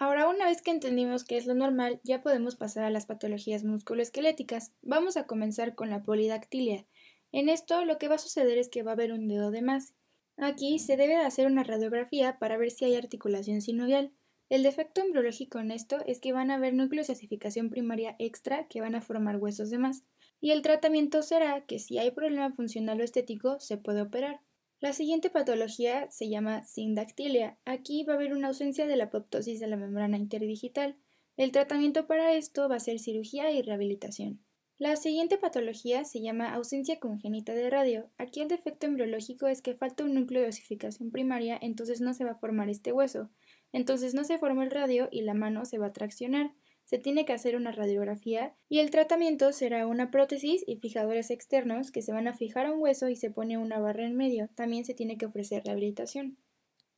Ahora, 0.00 0.28
una 0.28 0.46
vez 0.46 0.62
que 0.62 0.70
entendimos 0.70 1.24
qué 1.24 1.38
es 1.38 1.46
lo 1.46 1.54
normal, 1.54 2.00
ya 2.04 2.22
podemos 2.22 2.54
pasar 2.54 2.84
a 2.84 2.90
las 2.90 3.06
patologías 3.06 3.64
musculoesqueléticas. 3.64 4.72
Vamos 4.80 5.16
a 5.16 5.26
comenzar 5.26 5.74
con 5.74 5.90
la 5.90 6.04
polidactilia. 6.04 6.86
En 7.32 7.48
esto 7.48 7.84
lo 7.84 7.98
que 7.98 8.06
va 8.06 8.14
a 8.14 8.18
suceder 8.18 8.58
es 8.58 8.68
que 8.68 8.84
va 8.84 8.92
a 8.92 8.94
haber 8.94 9.12
un 9.12 9.26
dedo 9.26 9.50
de 9.50 9.60
más. 9.60 9.94
Aquí 10.36 10.78
se 10.78 10.96
debe 10.96 11.14
de 11.14 11.24
hacer 11.24 11.48
una 11.48 11.64
radiografía 11.64 12.38
para 12.38 12.56
ver 12.56 12.70
si 12.70 12.84
hay 12.84 12.94
articulación 12.94 13.60
sinovial. 13.60 14.12
El 14.48 14.62
defecto 14.62 15.00
embriológico 15.00 15.58
en 15.58 15.72
esto 15.72 15.98
es 16.06 16.20
que 16.20 16.32
van 16.32 16.52
a 16.52 16.54
haber 16.54 16.74
núcleos 16.74 17.08
de 17.08 17.14
osificación 17.14 17.68
primaria 17.68 18.14
extra 18.20 18.68
que 18.68 18.80
van 18.80 18.94
a 18.94 19.00
formar 19.00 19.38
huesos 19.38 19.68
de 19.68 19.78
más 19.78 20.04
y 20.40 20.52
el 20.52 20.62
tratamiento 20.62 21.24
será 21.24 21.66
que 21.66 21.80
si 21.80 21.98
hay 21.98 22.12
problema 22.12 22.52
funcional 22.52 23.00
o 23.00 23.04
estético 23.04 23.58
se 23.58 23.78
puede 23.78 24.02
operar. 24.02 24.40
La 24.80 24.92
siguiente 24.92 25.28
patología 25.28 26.08
se 26.10 26.28
llama 26.28 26.62
sindactilia. 26.62 27.58
Aquí 27.64 28.04
va 28.04 28.12
a 28.12 28.16
haber 28.16 28.32
una 28.32 28.48
ausencia 28.48 28.86
de 28.86 28.94
la 28.94 29.04
apoptosis 29.04 29.58
de 29.58 29.66
la 29.66 29.76
membrana 29.76 30.16
interdigital. 30.16 30.96
El 31.36 31.50
tratamiento 31.50 32.06
para 32.06 32.34
esto 32.34 32.68
va 32.68 32.76
a 32.76 32.80
ser 32.80 33.00
cirugía 33.00 33.50
y 33.50 33.60
rehabilitación. 33.62 34.40
La 34.78 34.94
siguiente 34.94 35.36
patología 35.36 36.04
se 36.04 36.20
llama 36.20 36.54
ausencia 36.54 37.00
congénita 37.00 37.52
de 37.54 37.68
radio. 37.68 38.08
Aquí 38.18 38.40
el 38.40 38.46
defecto 38.46 38.86
embriológico 38.86 39.48
es 39.48 39.62
que 39.62 39.74
falta 39.74 40.04
un 40.04 40.14
núcleo 40.14 40.42
de 40.42 40.50
osificación 40.50 41.10
primaria, 41.10 41.58
entonces 41.60 42.00
no 42.00 42.14
se 42.14 42.24
va 42.24 42.30
a 42.30 42.38
formar 42.38 42.68
este 42.68 42.92
hueso. 42.92 43.30
Entonces 43.72 44.14
no 44.14 44.22
se 44.22 44.38
forma 44.38 44.62
el 44.62 44.70
radio 44.70 45.08
y 45.10 45.22
la 45.22 45.34
mano 45.34 45.64
se 45.64 45.78
va 45.78 45.86
a 45.86 45.92
traccionar 45.92 46.52
se 46.88 46.98
tiene 46.98 47.26
que 47.26 47.34
hacer 47.34 47.54
una 47.54 47.70
radiografía 47.70 48.54
y 48.66 48.78
el 48.78 48.90
tratamiento 48.90 49.52
será 49.52 49.86
una 49.86 50.10
prótesis 50.10 50.64
y 50.66 50.76
fijadores 50.76 51.30
externos 51.30 51.90
que 51.90 52.00
se 52.00 52.14
van 52.14 52.26
a 52.26 52.32
fijar 52.32 52.64
a 52.64 52.72
un 52.72 52.80
hueso 52.80 53.10
y 53.10 53.16
se 53.16 53.30
pone 53.30 53.58
una 53.58 53.78
barra 53.78 54.06
en 54.06 54.16
medio. 54.16 54.48
También 54.54 54.86
se 54.86 54.94
tiene 54.94 55.18
que 55.18 55.26
ofrecer 55.26 55.64
rehabilitación. 55.64 56.38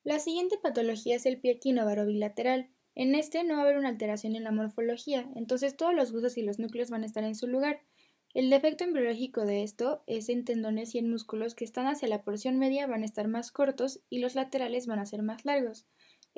La 0.05 0.21
siguiente 0.21 0.59
patología 0.63 1.17
es 1.17 1.27
el 1.27 1.41
pie 1.41 1.51
equinovaro 1.51 2.07
bilateral. 2.07 2.71
En 2.95 3.17
este 3.17 3.43
no 3.43 3.55
va 3.55 3.63
a 3.63 3.65
haber 3.65 3.79
una 3.79 3.89
alteración 3.89 4.37
en 4.37 4.45
la 4.45 4.53
morfología, 4.53 5.29
entonces 5.35 5.77
todos 5.77 5.93
los 5.93 6.13
huesos 6.13 6.39
y 6.39 6.43
los 6.43 6.61
núcleos 6.61 6.91
van 6.91 7.03
a 7.03 7.07
estar 7.07 7.25
en 7.25 7.35
su 7.35 7.49
lugar. 7.49 7.81
El 8.33 8.49
defecto 8.49 8.85
embriológico 8.85 9.45
de 9.45 9.65
esto 9.65 10.05
es 10.07 10.29
en 10.29 10.45
tendones 10.45 10.95
y 10.95 10.99
en 10.99 11.11
músculos 11.11 11.57
que 11.57 11.65
están 11.65 11.89
hacia 11.89 12.07
la 12.07 12.23
porción 12.23 12.61
media 12.61 12.87
van 12.87 13.03
a 13.03 13.07
estar 13.07 13.27
más 13.27 13.51
cortos 13.51 14.03
y 14.09 14.21
los 14.21 14.37
laterales 14.37 14.87
van 14.87 15.01
a 15.01 15.07
ser 15.07 15.25
más 15.25 15.45
largos. 15.45 15.85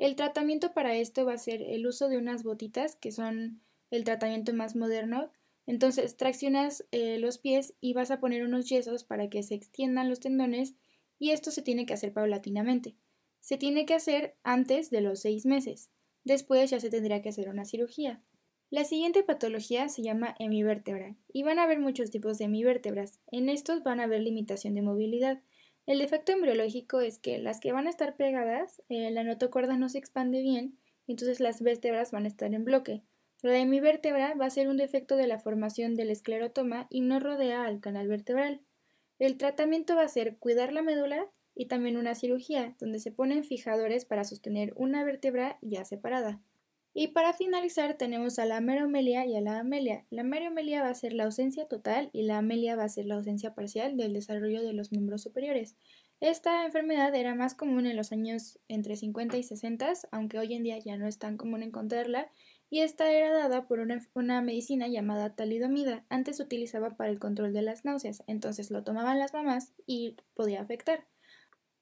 El 0.03 0.17
tratamiento 0.17 0.73
para 0.73 0.97
esto 0.97 1.25
va 1.25 1.31
a 1.31 1.37
ser 1.37 1.61
el 1.61 1.87
uso 1.87 2.09
de 2.09 2.17
unas 2.17 2.43
botitas, 2.43 2.97
que 2.97 3.13
son 3.13 3.61
el 3.89 4.03
tratamiento 4.03 4.53
más 4.53 4.75
moderno. 4.75 5.31
Entonces 5.65 6.17
traccionas 6.17 6.83
eh, 6.91 7.19
los 7.19 7.37
pies 7.37 7.73
y 7.79 7.93
vas 7.93 8.11
a 8.11 8.19
poner 8.19 8.43
unos 8.43 8.67
yesos 8.67 9.05
para 9.05 9.29
que 9.29 9.43
se 9.43 9.55
extiendan 9.55 10.09
los 10.09 10.19
tendones 10.19 10.75
y 11.19 11.31
esto 11.31 11.51
se 11.51 11.61
tiene 11.61 11.85
que 11.85 11.93
hacer 11.93 12.11
paulatinamente. 12.11 12.97
Se 13.39 13.57
tiene 13.57 13.85
que 13.85 13.93
hacer 13.93 14.35
antes 14.43 14.89
de 14.89 14.99
los 14.99 15.21
seis 15.21 15.45
meses. 15.45 15.89
Después 16.25 16.69
ya 16.69 16.81
se 16.81 16.89
tendría 16.89 17.21
que 17.21 17.29
hacer 17.29 17.47
una 17.47 17.63
cirugía. 17.63 18.21
La 18.69 18.83
siguiente 18.83 19.23
patología 19.23 19.87
se 19.87 20.01
llama 20.01 20.35
hemivértebra 20.37 21.15
y 21.31 21.43
van 21.43 21.59
a 21.59 21.63
haber 21.63 21.79
muchos 21.79 22.11
tipos 22.11 22.37
de 22.39 22.43
hemivértebras. 22.43 23.21
En 23.31 23.47
estos 23.47 23.83
van 23.83 24.01
a 24.01 24.03
haber 24.03 24.19
limitación 24.19 24.75
de 24.75 24.81
movilidad. 24.81 25.41
El 25.85 25.99
defecto 25.99 26.31
embriológico 26.31 27.01
es 27.01 27.19
que 27.19 27.37
las 27.39 27.59
que 27.59 27.73
van 27.73 27.87
a 27.87 27.89
estar 27.89 28.15
pegadas, 28.15 28.81
eh, 28.87 29.11
la 29.11 29.23
notocorda 29.23 29.77
no 29.77 29.89
se 29.89 29.97
expande 29.97 30.41
bien, 30.41 30.77
entonces 31.07 31.41
las 31.41 31.61
vértebras 31.61 32.11
van 32.11 32.23
a 32.23 32.29
estar 32.29 32.53
en 32.53 32.63
bloque. 32.63 33.03
La 33.41 33.57
hemivértebra 33.57 34.35
va 34.35 34.45
a 34.45 34.49
ser 34.49 34.69
un 34.69 34.77
defecto 34.77 35.17
de 35.17 35.27
la 35.27 35.39
formación 35.39 35.95
del 35.95 36.09
esclerotoma 36.09 36.87
y 36.89 37.01
no 37.01 37.19
rodea 37.19 37.65
al 37.65 37.81
canal 37.81 38.07
vertebral. 38.07 38.61
El 39.19 39.37
tratamiento 39.37 39.97
va 39.97 40.03
a 40.03 40.07
ser 40.07 40.37
cuidar 40.37 40.71
la 40.71 40.81
médula 40.81 41.27
y 41.53 41.65
también 41.65 41.97
una 41.97 42.15
cirugía, 42.15 42.75
donde 42.79 42.99
se 42.99 43.11
ponen 43.11 43.43
fijadores 43.43 44.05
para 44.05 44.23
sostener 44.23 44.71
una 44.77 45.03
vértebra 45.03 45.57
ya 45.61 45.83
separada. 45.83 46.39
Y 46.95 47.07
para 47.07 47.33
finalizar 47.33 47.95
tenemos 47.95 48.37
a 48.37 48.45
la 48.45 48.61
meromelia 48.61 49.25
y 49.25 49.35
a 49.35 49.41
la 49.41 49.59
amelia. 49.59 50.05
La 50.11 50.23
meromelia 50.23 50.83
va 50.83 50.89
a 50.89 50.95
ser 50.95 51.13
la 51.13 51.23
ausencia 51.23 51.67
total 51.67 52.11
y 52.13 52.23
la 52.23 52.37
amelia 52.37 52.75
va 52.75 52.83
a 52.83 52.89
ser 52.89 53.07
la 53.07 53.15
ausencia 53.15 53.55
parcial 53.55 53.97
del 53.97 54.13
desarrollo 54.13 54.61
de 54.61 54.73
los 54.73 54.91
miembros 54.91 55.23
superiores. 55.23 55.75
Esta 56.19 56.63
enfermedad 56.65 57.13
era 57.15 57.35
más 57.35 57.55
común 57.55 57.87
en 57.87 57.97
los 57.97 58.11
años 58.11 58.59
entre 58.67 58.95
50 58.95 59.37
y 59.37 59.43
60, 59.43 59.93
aunque 60.11 60.37
hoy 60.37 60.53
en 60.53 60.63
día 60.63 60.77
ya 60.77 60.95
no 60.95 61.07
es 61.07 61.17
tan 61.17 61.35
común 61.35 61.63
encontrarla, 61.63 62.31
y 62.69 62.79
esta 62.79 63.11
era 63.11 63.31
dada 63.33 63.67
por 63.67 63.79
una, 63.79 63.99
una 64.13 64.41
medicina 64.41 64.87
llamada 64.87 65.35
talidomida. 65.35 66.05
Antes 66.09 66.37
se 66.37 66.43
utilizaba 66.43 66.95
para 66.95 67.09
el 67.09 67.19
control 67.19 67.53
de 67.53 67.63
las 67.63 67.85
náuseas, 67.85 68.23
entonces 68.25 68.71
lo 68.71 68.83
tomaban 68.83 69.19
las 69.19 69.33
mamás 69.33 69.73
y 69.85 70.15
podía 70.33 70.61
afectar. 70.61 71.05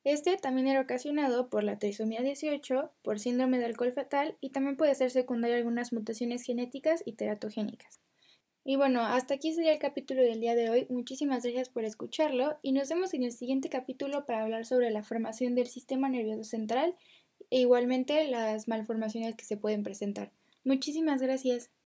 Este 0.03 0.35
también 0.37 0.67
era 0.67 0.81
ocasionado 0.81 1.49
por 1.49 1.63
la 1.63 1.77
trisomía 1.77 2.21
18, 2.21 2.91
por 3.03 3.19
síndrome 3.19 3.59
de 3.59 3.65
alcohol 3.65 3.93
fetal 3.93 4.37
y 4.41 4.49
también 4.49 4.77
puede 4.77 4.95
ser 4.95 5.11
secundario 5.11 5.55
a 5.55 5.59
algunas 5.59 5.93
mutaciones 5.93 6.43
genéticas 6.43 7.03
y 7.05 7.13
teratogénicas. 7.13 7.99
Y 8.63 8.75
bueno, 8.75 9.01
hasta 9.01 9.33
aquí 9.33 9.53
sería 9.53 9.73
el 9.73 9.79
capítulo 9.79 10.21
del 10.21 10.39
día 10.39 10.53
de 10.53 10.69
hoy. 10.69 10.87
Muchísimas 10.89 11.43
gracias 11.43 11.69
por 11.69 11.83
escucharlo 11.83 12.59
y 12.61 12.73
nos 12.73 12.89
vemos 12.89 13.13
en 13.13 13.23
el 13.23 13.31
siguiente 13.31 13.69
capítulo 13.69 14.25
para 14.25 14.43
hablar 14.43 14.65
sobre 14.65 14.91
la 14.91 15.03
formación 15.03 15.55
del 15.55 15.67
sistema 15.67 16.09
nervioso 16.09 16.43
central 16.43 16.95
e 17.49 17.61
igualmente 17.61 18.27
las 18.27 18.67
malformaciones 18.67 19.35
que 19.35 19.45
se 19.45 19.57
pueden 19.57 19.81
presentar. 19.81 20.31
Muchísimas 20.63 21.21
gracias. 21.21 21.71